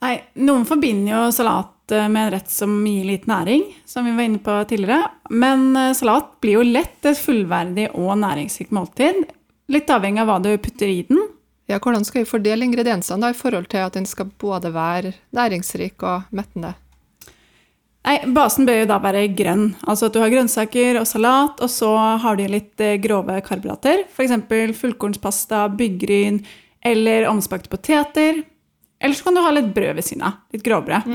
Nei, 0.00 0.14
noen 0.40 0.64
forbinder 0.64 1.12
jo 1.12 1.34
salat 1.36 1.92
eh, 1.92 2.06
med 2.08 2.30
en 2.30 2.32
rett 2.38 2.54
som 2.54 2.78
gir 2.88 3.10
litt 3.10 3.28
næring, 3.28 3.66
som 3.84 4.08
vi 4.08 4.14
var 4.16 4.30
inne 4.30 4.40
på 4.46 4.54
tidligere. 4.70 5.10
Men 5.28 5.74
eh, 5.76 5.92
salat 5.98 6.32
blir 6.40 6.62
jo 6.62 6.64
lett 6.64 7.10
et 7.12 7.20
fullverdig 7.20 7.90
og 7.92 8.14
næringsrikt 8.22 8.72
måltid. 8.72 9.26
Litt 9.70 9.92
avhengig 9.92 10.24
av 10.24 10.32
hva 10.32 10.38
du 10.40 10.54
putter 10.56 10.88
i 10.88 11.04
den. 11.10 11.20
Ja, 11.70 11.78
hvordan 11.78 12.02
skal 12.04 12.24
vi 12.24 12.30
fordele 12.30 12.66
ingrediensene 12.66 13.22
da, 13.22 13.30
i 13.30 13.38
forhold 13.38 13.68
til 13.70 13.84
at 13.84 13.94
den 13.94 14.06
skal 14.08 14.30
både 14.42 14.72
være 14.74 15.12
næringsrik 15.36 16.02
og 16.02 16.30
mettende? 16.34 16.74
Nei, 18.00 18.16
Basen 18.32 18.64
bør 18.66 18.80
jo 18.80 18.86
da 18.88 18.96
være 19.02 19.26
grønn. 19.36 19.66
Altså 19.84 20.08
at 20.08 20.14
du 20.16 20.22
har 20.22 20.32
grønnsaker 20.32 20.98
og 20.98 21.06
salat, 21.06 21.60
og 21.60 21.70
så 21.70 21.90
har 22.22 22.38
du 22.38 22.46
litt 22.48 22.80
eh, 22.80 22.96
grove 23.02 23.36
karbohydrater. 23.44 24.06
F.eks. 24.08 24.32
fullkornspasta, 24.80 25.66
byggryn 25.76 26.40
eller 26.90 27.28
omspakte 27.28 27.70
poteter. 27.70 28.40
Eller 29.00 29.16
så 29.16 29.28
kan 29.28 29.36
du 29.36 29.42
ha 29.44 29.52
litt 29.52 29.70
brød 29.76 29.94
ved 30.00 30.04
siden 30.04 30.24
av. 30.26 30.40
Litt 30.52 30.64
grovbrød. 30.64 31.06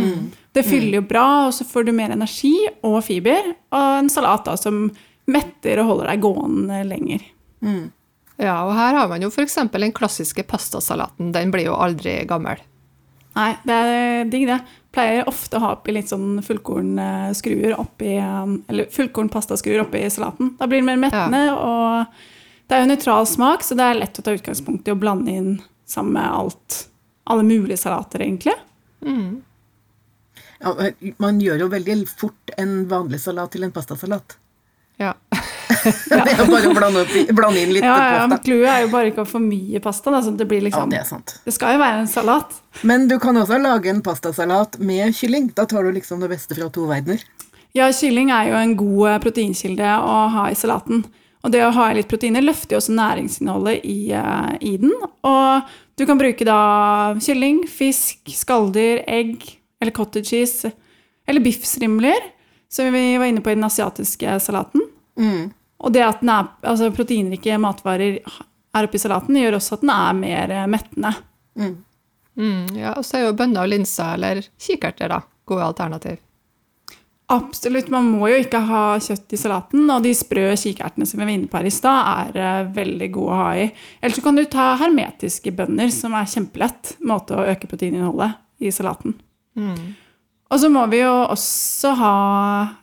Det 0.55 0.63
fyller 0.65 1.00
jo 1.01 1.03
bra, 1.09 1.25
og 1.50 1.53
så 1.57 1.65
får 1.67 1.89
du 1.89 1.91
mer 1.97 2.13
energi 2.15 2.53
og 2.85 3.01
fiber. 3.05 3.51
Og 3.75 4.00
en 4.00 4.09
salat 4.13 4.45
da 4.47 4.55
som 4.57 4.88
metter 5.29 5.81
og 5.81 5.89
holder 5.91 6.13
deg 6.13 6.24
gående 6.24 6.79
lenger. 6.85 7.27
Ja, 8.41 8.57
og 8.67 8.73
her 8.75 8.97
har 8.97 9.11
man 9.11 9.23
jo 9.23 9.29
f.eks. 9.31 9.57
den 9.71 9.93
klassiske 9.95 10.43
pastasalaten. 10.43 11.31
Den 11.35 11.53
blir 11.53 11.69
jo 11.69 11.77
aldri 11.79 12.17
gammel. 12.27 12.59
Nei, 13.35 13.51
det 13.67 13.75
er 13.75 14.29
digg, 14.31 14.47
det. 14.47 14.59
Pleier 14.95 15.27
ofte 15.27 15.59
å 15.59 15.63
ha 15.63 15.73
oppi 15.75 15.91
litt 15.95 16.11
sånn 16.11 16.39
fullkornskruer 16.43 17.73
oppi 17.75 18.13
um, 18.23 18.61
Eller 18.71 18.87
fullkornpastaskruer 18.95 19.83
oppi 19.83 20.05
salaten. 20.11 20.53
Da 20.59 20.69
blir 20.71 20.79
det 20.79 20.87
mer 20.87 21.01
mettende, 21.01 21.41
og 21.55 22.05
det 22.67 22.77
er 22.77 22.85
jo 22.85 22.91
nøytral 22.93 23.27
smak, 23.27 23.65
så 23.65 23.75
det 23.77 23.89
er 23.89 23.99
lett 23.99 24.21
å 24.21 24.23
ta 24.25 24.35
utgangspunkt 24.35 24.87
i 24.87 24.93
å 24.95 24.99
blande 24.99 25.35
inn 25.35 25.51
sammen 25.87 26.15
med 26.15 26.29
alt. 26.29 26.79
Alle 27.27 27.43
mulige 27.43 27.77
salater, 27.81 28.23
egentlig. 28.23 28.55
Ja, 30.63 30.71
man 31.21 31.41
gjør 31.43 31.65
jo 31.65 31.69
veldig 31.75 31.97
fort 32.09 32.55
en 32.57 32.85
vanlig 32.89 33.19
salat 33.25 33.51
til 33.53 33.67
en 33.67 33.75
pastasalat. 33.75 34.37
Ja. 35.01 35.11
Det 35.65 36.19
er 36.34 36.43
bare 36.50 36.69
å 36.69 36.75
blande, 36.75 37.03
opp, 37.05 37.15
blande 37.36 37.63
inn 37.63 37.74
litt 37.75 37.86
Ja, 37.86 37.95
ja, 38.19 38.27
men. 38.29 38.39
Clouet 38.45 38.69
er 38.72 38.86
jo 38.86 38.91
bare 38.93 39.12
ikke 39.12 39.24
å 39.24 39.25
ha 39.25 39.31
for 39.31 39.43
mye 39.43 39.81
pasta. 39.84 40.13
Da, 40.13 40.22
sånn 40.25 40.38
det, 40.39 40.48
blir 40.50 40.62
Ja, 40.62 40.67
liksom, 40.69 40.93
det 40.93 41.03
sant. 41.10 41.36
det 41.45 41.55
skal 41.55 41.75
jo 41.75 41.81
være 41.84 42.03
en 42.03 42.12
salat. 42.12 42.55
Men 42.88 43.10
du 43.12 43.17
kan 43.22 43.38
også 43.41 43.60
lage 43.62 43.91
en 43.91 44.01
pastasalat 44.05 44.79
med 44.79 45.15
kylling. 45.17 45.51
Da 45.57 45.67
tar 45.69 45.88
du 45.88 45.93
liksom 45.95 46.24
det 46.24 46.31
beste 46.34 46.57
fra 46.57 46.69
to 46.74 46.88
verdener. 46.89 47.24
Ja, 47.75 47.89
kylling 47.91 48.31
er 48.31 48.53
jo 48.53 48.57
en 48.60 48.77
god 48.79 49.10
eh, 49.12 49.22
proteinkilde 49.25 49.95
å 50.00 50.19
ha 50.31 50.48
i 50.51 50.55
salaten. 50.57 51.03
Og 51.45 51.51
det 51.53 51.62
å 51.62 51.74
ha 51.75 51.89
litt 51.93 52.10
proteiner 52.10 52.41
løfter 52.41 52.74
jo 52.74 52.79
også 52.79 52.95
næringsinnholdet 52.98 53.84
i, 53.86 54.00
eh, 54.15 54.53
i 54.65 54.77
den. 54.81 54.93
Og 55.27 55.75
du 56.00 56.05
kan 56.07 56.17
bruke 56.19 56.48
da 56.48 57.13
kylling, 57.22 57.65
fisk, 57.69 58.24
skalldyr, 58.31 59.03
egg 59.05 59.43
eller 59.81 59.93
cottage 59.93 60.31
cheese. 60.31 60.72
Eller 61.27 61.43
biffstrimler, 61.45 62.31
som 62.72 62.89
vi 62.93 63.05
var 63.19 63.29
inne 63.29 63.43
på 63.45 63.51
i 63.51 63.57
den 63.57 63.67
asiatiske 63.67 64.39
salaten. 64.41 64.84
Mm. 65.19 65.53
Og 65.86 65.93
det 65.93 66.03
at 66.05 66.22
den 66.24 66.31
er, 66.34 66.51
altså 66.65 66.91
proteinrike 66.95 67.57
matvarer 67.62 68.19
er 68.75 68.88
oppi 68.88 69.00
salaten, 69.00 69.38
gjør 69.39 69.60
også 69.60 69.77
at 69.77 69.84
den 69.86 69.95
er 69.95 70.19
mer 70.19 70.53
eh, 70.53 70.69
mettende. 70.72 71.15
Mm, 72.36 72.75
ja, 72.75 72.93
og 72.98 73.05
så 73.07 73.19
er 73.19 73.27
jo 73.27 73.36
bønner 73.39 73.63
og 73.63 73.72
linser 73.72 74.15
eller 74.17 74.43
kikerter 74.60 75.12
da, 75.12 75.22
gode 75.48 75.67
alternativ. 75.69 76.22
Absolutt, 77.31 77.88
man 77.89 78.05
må 78.05 78.27
jo 78.29 78.38
ikke 78.43 78.60
ha 78.67 78.81
kjøtt 79.01 79.34
i 79.34 79.39
salaten, 79.39 79.88
og 79.89 80.03
de 80.05 80.12
sprø 80.13 80.51
kikertene 80.62 81.07
som 81.10 81.17
vi 81.17 81.25
var 81.25 81.34
inne 81.34 81.50
på 81.50 81.57
her 81.57 81.69
i 81.69 81.74
stad, 81.74 82.10
er 82.29 82.41
eh, 82.41 82.72
veldig 82.75 83.12
gode 83.15 83.34
å 83.34 83.39
ha 83.39 83.51
i. 83.63 83.69
Eller 84.00 84.17
så 84.17 84.25
kan 84.25 84.38
du 84.38 84.43
ta 84.45 84.74
hermetiske 84.81 85.53
bønner, 85.55 85.93
som 85.93 86.13
er 86.17 86.29
kjempelett 86.29 86.98
måte 87.07 87.38
å 87.38 87.48
øke 87.50 87.69
proteininnholdet 87.72 88.38
i 88.62 88.72
salaten. 88.74 89.15
Og 90.51 90.62
så 90.62 90.69
må 90.69 90.84
vi 90.91 91.00
jo 91.00 91.12
også 91.31 91.93
ha 91.95 92.15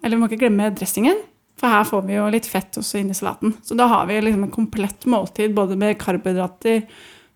Eller 0.02 0.16
vi 0.16 0.20
må 0.22 0.28
ikke 0.30 0.40
glemme 0.40 0.72
dressingen. 0.74 1.20
For 1.62 1.70
her 1.70 1.84
får 1.86 2.00
vi 2.08 2.16
jo 2.16 2.26
litt 2.34 2.48
fett 2.50 2.74
også 2.80 2.98
inn 2.98 3.12
i 3.14 3.16
salaten. 3.16 3.52
Så 3.62 3.76
da 3.78 3.86
har 3.86 4.08
vi 4.08 4.18
liksom 4.18 4.48
en 4.48 4.54
komplett 4.54 5.06
måltid 5.06 5.52
både 5.54 5.76
med 5.78 5.94
karbohydrater, 6.00 6.88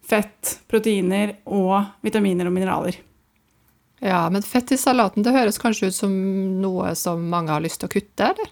fett, 0.03 0.57
proteiner 0.67 1.37
og 1.47 2.03
vitaminer 2.03 2.51
og 2.51 2.55
mineraler. 2.57 2.99
Ja, 4.03 4.25
men 4.31 4.43
fett 4.43 4.75
i 4.75 4.79
salaten, 4.79 5.23
det 5.23 5.35
høres 5.35 5.61
kanskje 5.63 5.93
ut 5.93 5.97
som 5.97 6.13
noe 6.61 6.91
som 6.99 7.23
mange 7.31 7.55
har 7.55 7.63
lyst 7.63 7.81
til 7.81 7.89
å 7.89 7.95
kutte, 7.95 8.33
eller? 8.33 8.51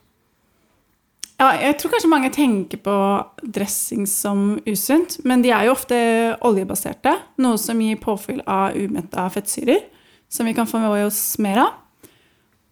Ja, 1.42 1.48
jeg 1.58 1.74
tror 1.80 1.90
kanskje 1.92 2.10
mange 2.12 2.30
tenker 2.32 2.78
på 2.86 2.96
dressing 3.42 4.06
som 4.06 4.60
usunt, 4.68 5.18
men 5.26 5.42
de 5.42 5.50
er 5.50 5.66
jo 5.66 5.74
ofte 5.74 5.96
oljebaserte, 6.46 7.16
noe 7.42 7.58
som 7.58 7.82
gir 7.82 7.98
påfyll 8.02 8.44
av 8.46 8.78
umetta 8.78 9.26
fettsyrer, 9.34 9.82
som 10.30 10.46
vi 10.46 10.54
kan 10.54 10.70
få 10.70 10.78
med 10.80 11.08
oss 11.08 11.34
mer 11.42 11.64
av. 11.66 11.74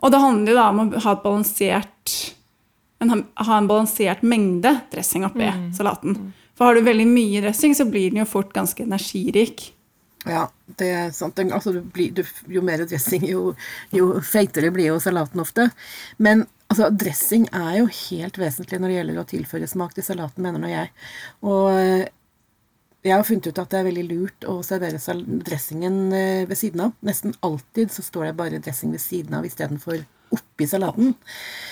Og 0.03 0.15
det 0.15 0.23
handler 0.23 0.55
jo 0.55 0.59
da 0.59 0.69
om 0.71 0.81
å 0.83 0.87
ha, 1.03 1.17
et 1.17 1.27
balansert, 1.27 2.15
en, 3.03 3.27
ha 3.35 3.59
en 3.59 3.69
balansert 3.71 4.23
mengde 4.23 4.73
dressing 4.93 5.27
oppi 5.29 5.51
salaten. 5.77 6.19
For 6.57 6.69
har 6.69 6.77
du 6.79 6.87
veldig 6.87 7.07
mye 7.09 7.43
dressing, 7.45 7.75
så 7.75 7.87
blir 7.89 8.13
den 8.13 8.23
jo 8.23 8.29
fort 8.29 8.53
ganske 8.55 8.85
energirik. 8.85 9.71
Ja, 10.29 10.47
det 10.79 10.89
er 10.95 11.11
sant. 11.15 11.39
Altså, 11.43 11.73
du 11.75 11.81
blir, 11.83 12.13
du, 12.15 12.23
jo 12.53 12.63
mer 12.63 12.85
dressing, 12.87 13.25
jo, 13.27 13.53
jo 13.95 14.13
feitere 14.23 14.71
blir 14.75 14.93
jo 14.93 15.01
salaten 15.03 15.43
ofte. 15.43 15.69
Men 16.23 16.45
altså, 16.71 16.91
dressing 16.95 17.49
er 17.51 17.81
jo 17.81 17.89
helt 17.91 18.39
vesentlig 18.39 18.79
når 18.79 18.93
det 18.93 18.99
gjelder 19.01 19.23
å 19.23 19.29
tilføre 19.33 19.71
smak 19.71 19.97
til 19.97 20.07
salaten, 20.07 20.45
mener 20.45 20.63
nå 20.63 20.71
jeg. 20.71 20.93
Og 21.43 21.73
eh, 21.75 22.07
jeg 23.03 23.17
har 23.17 23.27
funnet 23.27 23.51
ut 23.51 23.59
at 23.59 23.73
det 23.73 23.81
er 23.81 23.89
veldig 23.89 24.07
lurt 24.13 24.47
å 24.47 24.61
servere 24.67 25.19
dressingen 25.43 26.03
eh, 26.15 26.45
ved 26.47 26.59
siden 26.61 26.87
av. 26.87 26.97
Nesten 27.03 27.35
alltid 27.43 27.91
så 27.91 28.07
står 28.07 28.29
det 28.29 28.37
bare 28.39 28.63
dressing 28.63 28.95
ved 28.95 29.03
siden 29.03 29.41
av 29.41 29.49
istedenfor 29.49 30.05
oppi 30.33 30.67
salaten. 30.69 31.13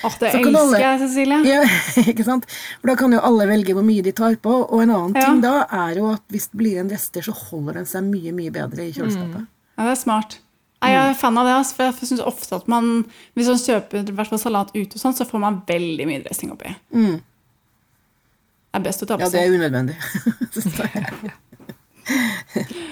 Åh, 0.05 0.15
det 0.21 0.29
elsker 0.35 0.59
alle- 0.61 0.81
jeg, 0.83 1.01
Cecilie. 1.05 1.39
Ja, 1.49 1.63
ikke 2.13 2.25
sant? 2.27 2.45
For 2.81 2.93
da 2.93 2.97
kan 3.01 3.13
jo 3.17 3.21
alle 3.25 3.47
velge 3.51 3.75
hvor 3.77 3.85
mye 3.87 4.03
de 4.07 4.13
tar 4.17 4.37
på. 4.43 4.53
Og 4.69 4.83
en 4.85 4.91
annen 4.95 5.17
Ja. 5.17 5.27
ting 5.27 5.41
da 5.45 5.55
er 5.71 5.97
jo 6.01 6.11
at 6.13 6.23
hvis 6.33 6.49
det 6.53 6.59
blir 6.63 6.81
en 6.83 6.91
rester, 6.93 7.23
så 7.27 7.33
holder 7.37 7.81
den 7.81 7.87
seg 7.91 8.05
mye, 8.09 8.33
mye 8.37 8.53
bedre 8.55 8.87
i 8.89 8.93
kjøleskapet. 8.97 9.47
Ja, 9.79 9.85
det 9.89 9.93
er 9.97 10.01
smart. 10.03 10.39
Jeg 10.81 10.97
er 10.97 11.13
fan 11.21 11.37
av 11.37 11.45
det, 11.45 11.57
for 11.77 11.85
jeg 11.91 11.95
synes 12.09 12.23
ofte 12.25 12.57
at 12.57 12.69
man, 12.73 13.05
hvis 13.37 13.51
man 13.53 13.59
kjøper 13.61 14.39
salat 14.41 14.71
ute, 14.75 14.97
sånn, 14.99 15.13
så 15.13 15.27
får 15.29 15.39
man 15.43 15.59
veldig 15.69 16.07
mye 16.09 16.23
dressing 16.25 16.53
oppi. 16.55 16.73
Mm. 16.97 17.19
Det 18.71 18.79
er 18.79 18.85
best 18.87 19.03
å 19.05 19.07
ta 19.11 19.19
på 19.19 19.27
Ja, 19.27 19.29
det 19.29 19.43
er 19.45 19.53
unødvendig. 19.59 19.97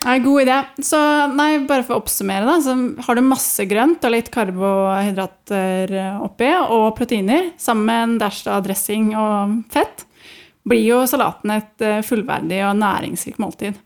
Nei, 0.00 0.18
god 0.24 0.42
idé. 0.42 0.58
Så 0.80 0.98
nei, 1.36 1.50
bare 1.68 1.84
for 1.84 1.96
å 1.98 2.00
oppsummere, 2.00 2.46
da, 2.48 2.56
så 2.64 2.76
har 3.04 3.18
du 3.18 3.24
masse 3.26 3.66
grønt 3.68 4.04
og 4.06 4.14
litt 4.14 4.30
karbohydrater 4.32 5.92
oppi, 6.24 6.48
og 6.72 6.94
proteiner, 6.96 7.50
sammen 7.60 7.84
med 7.90 8.04
en 8.06 8.16
dash 8.22 8.48
av 8.48 8.64
dressing 8.64 9.12
og 9.18 9.58
fett, 9.72 10.06
blir 10.68 10.82
jo 10.84 11.04
salaten 11.08 11.52
et 11.54 11.84
eh, 11.84 12.00
fullverdig 12.06 12.60
og 12.68 12.78
næringsrikt 12.80 13.40
måltid. 13.42 13.78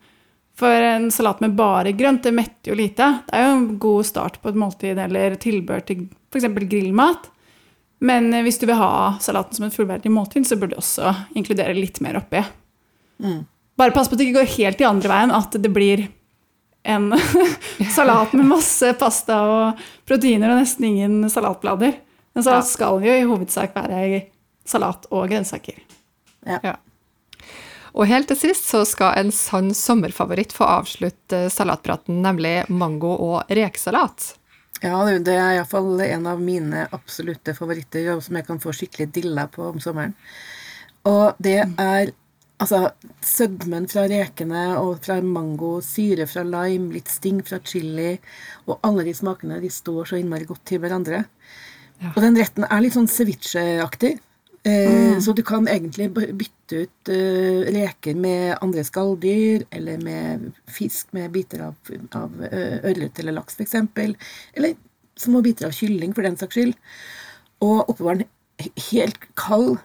For 0.59 0.87
en 0.87 1.09
salat 1.11 1.41
med 1.43 1.57
bare 1.59 1.95
grønt, 1.99 2.23
det 2.23 2.35
metter 2.35 2.71
jo 2.71 2.79
lite. 2.79 3.09
Det 3.27 3.39
er 3.39 3.49
jo 3.49 3.55
en 3.57 3.71
god 3.83 4.07
start 4.07 4.39
på 4.43 4.53
et 4.53 4.59
måltid 4.59 5.01
eller 5.03 5.35
tilbør 5.43 5.83
til 5.87 6.05
f.eks. 6.31 6.47
grillmat. 6.71 7.31
Men 8.07 8.31
eh, 8.35 8.45
hvis 8.47 8.61
du 8.63 8.69
vil 8.69 8.79
ha 8.79 9.17
salaten 9.23 9.59
som 9.59 9.67
et 9.67 9.75
fullverdig 9.75 10.13
måltid, 10.15 10.47
så 10.47 10.59
burde 10.61 10.77
du 10.77 10.83
også 10.83 11.15
inkludere 11.39 11.75
litt 11.79 11.99
mer 12.05 12.21
oppi. 12.23 12.43
Bare 13.77 13.91
pass 13.95 14.09
på 14.09 14.15
at 14.15 14.21
det 14.21 14.29
ikke 14.29 14.41
går 14.43 14.53
helt 14.59 14.81
i 14.81 14.87
andre 14.89 15.11
veien, 15.11 15.33
at 15.35 15.57
det 15.59 15.71
blir 15.75 16.05
en 16.85 17.09
salat 17.97 18.33
med 18.37 18.47
masse 18.47 18.93
pasta 19.01 19.39
og 19.49 19.81
proteiner 20.07 20.53
og 20.53 20.61
nesten 20.63 20.85
ingen 20.91 21.31
salatblader. 21.33 21.97
En 22.37 22.43
salat 22.45 22.65
Ja. 22.67 22.71
skal 22.71 23.03
jo 23.03 23.15
i 23.15 23.25
hovedsak 23.27 23.75
være 23.75 24.23
salat 24.69 25.07
og 25.11 25.29
grønnsaker. 25.31 25.79
Ja. 26.47 26.77
Og 27.95 28.09
helt 28.11 28.27
til 28.29 28.37
sist 28.37 28.67
så 28.69 28.83
skal 28.89 29.15
en 29.21 29.31
sann 29.33 29.71
sommerfavoritt 29.75 30.53
få 30.53 30.67
avslutte 30.67 31.45
salatpraten, 31.51 32.21
nemlig 32.25 32.65
mango- 32.69 33.17
og 33.23 33.45
rekesalat. 33.55 34.33
Ja, 34.83 34.99
det 35.07 35.21
det 35.29 35.37
er 35.39 35.55
iallfall 35.61 36.01
en 36.03 36.27
av 36.27 36.41
mine 36.43 36.89
absolutte 36.93 37.55
favoritter, 37.57 38.21
som 38.21 38.37
jeg 38.37 38.47
kan 38.49 38.59
få 38.61 38.75
skikkelig 38.75 39.13
dilla 39.15 39.47
på 39.47 39.63
om 39.71 39.79
sommeren. 39.81 40.13
Og 41.07 41.39
det 41.39 41.61
er 41.79 42.11
altså 42.65 42.91
sødmen 43.25 43.87
fra 43.91 44.07
rekene 44.11 44.65
og 44.81 44.99
fra 45.05 45.21
mango, 45.23 45.77
syre 45.85 46.27
fra 46.31 46.45
lime, 46.47 46.93
litt 46.97 47.13
sting 47.13 47.41
fra 47.47 47.61
chili, 47.65 48.17
og 48.67 48.81
alle 48.87 49.07
de 49.07 49.15
smakene 49.17 49.61
de 49.63 49.71
står 49.73 50.11
så 50.11 50.21
innmari 50.21 50.49
godt 50.49 50.65
til 50.73 50.83
hverandre. 50.83 51.25
Ja. 52.03 52.13
Og 52.15 52.23
den 52.25 52.39
retten 52.41 52.67
er 52.67 52.83
litt 52.83 52.97
sånn 52.97 53.11
ceviche-aktig. 53.11 54.17
Eh, 54.65 55.21
Så 55.21 55.35
du 55.37 55.43
kan 55.45 55.69
egentlig 55.69 56.09
bytte 56.15 56.87
ut 56.87 57.11
uh, 57.13 57.65
reker 57.69 58.17
med 58.17 58.57
andre 58.65 58.85
skalldyr, 58.85 59.67
eller 59.71 60.01
med 60.01 60.47
fisk 60.73 61.13
med 61.13 61.31
biter 61.35 61.67
av, 61.67 61.75
av 62.17 62.39
eh, 62.49 62.81
ørret 62.81 63.21
eller 63.21 63.37
laks, 63.37 63.59
f.eks. 63.61 63.77
Eller 64.57 64.79
små 65.21 65.43
biter 65.45 65.69
av 65.69 65.77
kylling, 65.77 66.17
for 66.17 66.25
den 66.25 66.41
saks 66.41 66.57
skyld. 66.57 66.79
Og 67.61 67.91
oppbevare 67.93 68.25
den 68.25 68.73
helt 68.89 69.21
kald 69.37 69.77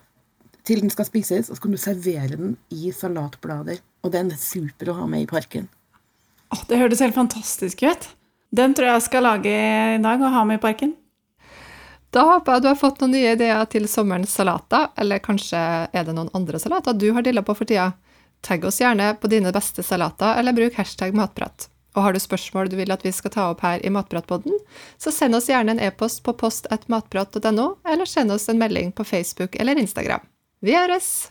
til 0.69 0.83
den 0.83 0.93
skal 0.93 1.07
spises, 1.07 1.49
og 1.49 1.57
så 1.57 1.65
kan 1.65 1.73
du 1.73 1.81
servere 1.81 2.37
den 2.37 2.55
i 2.69 2.93
salatblader. 2.95 3.81
Og 4.05 4.13
den 4.13 4.31
er 4.33 4.39
super 4.41 4.91
å 4.91 4.99
ha 5.01 5.09
med 5.09 5.25
i 5.25 5.29
parken. 5.29 5.67
Oh, 6.53 6.61
det 6.69 6.79
hørtes 6.79 7.01
helt 7.03 7.17
fantastisk 7.17 7.83
ut. 7.85 8.09
Den 8.55 8.73
tror 8.73 8.89
jeg 8.89 8.97
jeg 8.97 9.07
skal 9.09 9.25
lage 9.27 9.53
i 9.53 10.01
dag 10.01 10.21
og 10.21 10.33
ha 10.33 10.45
med 10.47 10.57
i 10.57 10.63
parken. 10.63 10.95
Da 12.09 12.23
håper 12.25 12.55
jeg 12.55 12.63
du 12.63 12.67
har 12.71 12.79
fått 12.79 13.03
noen 13.03 13.13
nye 13.13 13.33
ideer 13.35 13.67
til 13.69 13.85
sommerens 13.89 14.33
salater, 14.33 14.87
eller 14.97 15.21
kanskje 15.21 15.59
er 15.93 16.07
det 16.07 16.15
noen 16.17 16.31
andre 16.37 16.61
salater 16.61 16.97
du 16.97 17.11
har 17.13 17.25
dilla 17.25 17.43
på 17.45 17.53
for 17.57 17.69
tida? 17.69 17.91
Tagg 18.41 18.63
oss 18.65 18.79
gjerne 18.81 19.11
på 19.19 19.29
dine 19.29 19.51
beste 19.53 19.85
salater, 19.85 20.39
eller 20.39 20.57
bruk 20.57 20.79
hashtag 20.79 21.13
matprat. 21.13 21.67
Og 21.97 22.05
har 22.05 22.15
du 22.15 22.21
spørsmål 22.21 22.69
du 22.71 22.77
vil 22.79 22.93
at 22.93 23.03
vi 23.05 23.11
skal 23.13 23.33
ta 23.33 23.49
opp 23.51 23.61
her 23.65 23.81
i 23.85 23.91
Matpratpodden, 23.93 24.55
så 25.01 25.11
send 25.11 25.35
oss 25.35 25.49
gjerne 25.49 25.75
en 25.75 25.81
e-post 25.83 26.21
på 26.23 26.35
post.matprat.no, 26.37 27.69
eller 27.85 28.09
send 28.09 28.33
oss 28.33 28.47
en 28.49 28.61
melding 28.61 28.93
på 28.95 29.05
Facebook 29.05 29.57
eller 29.59 29.77
Instagram. 29.81 30.21
Vi 30.59 30.73
høres! 30.75 31.29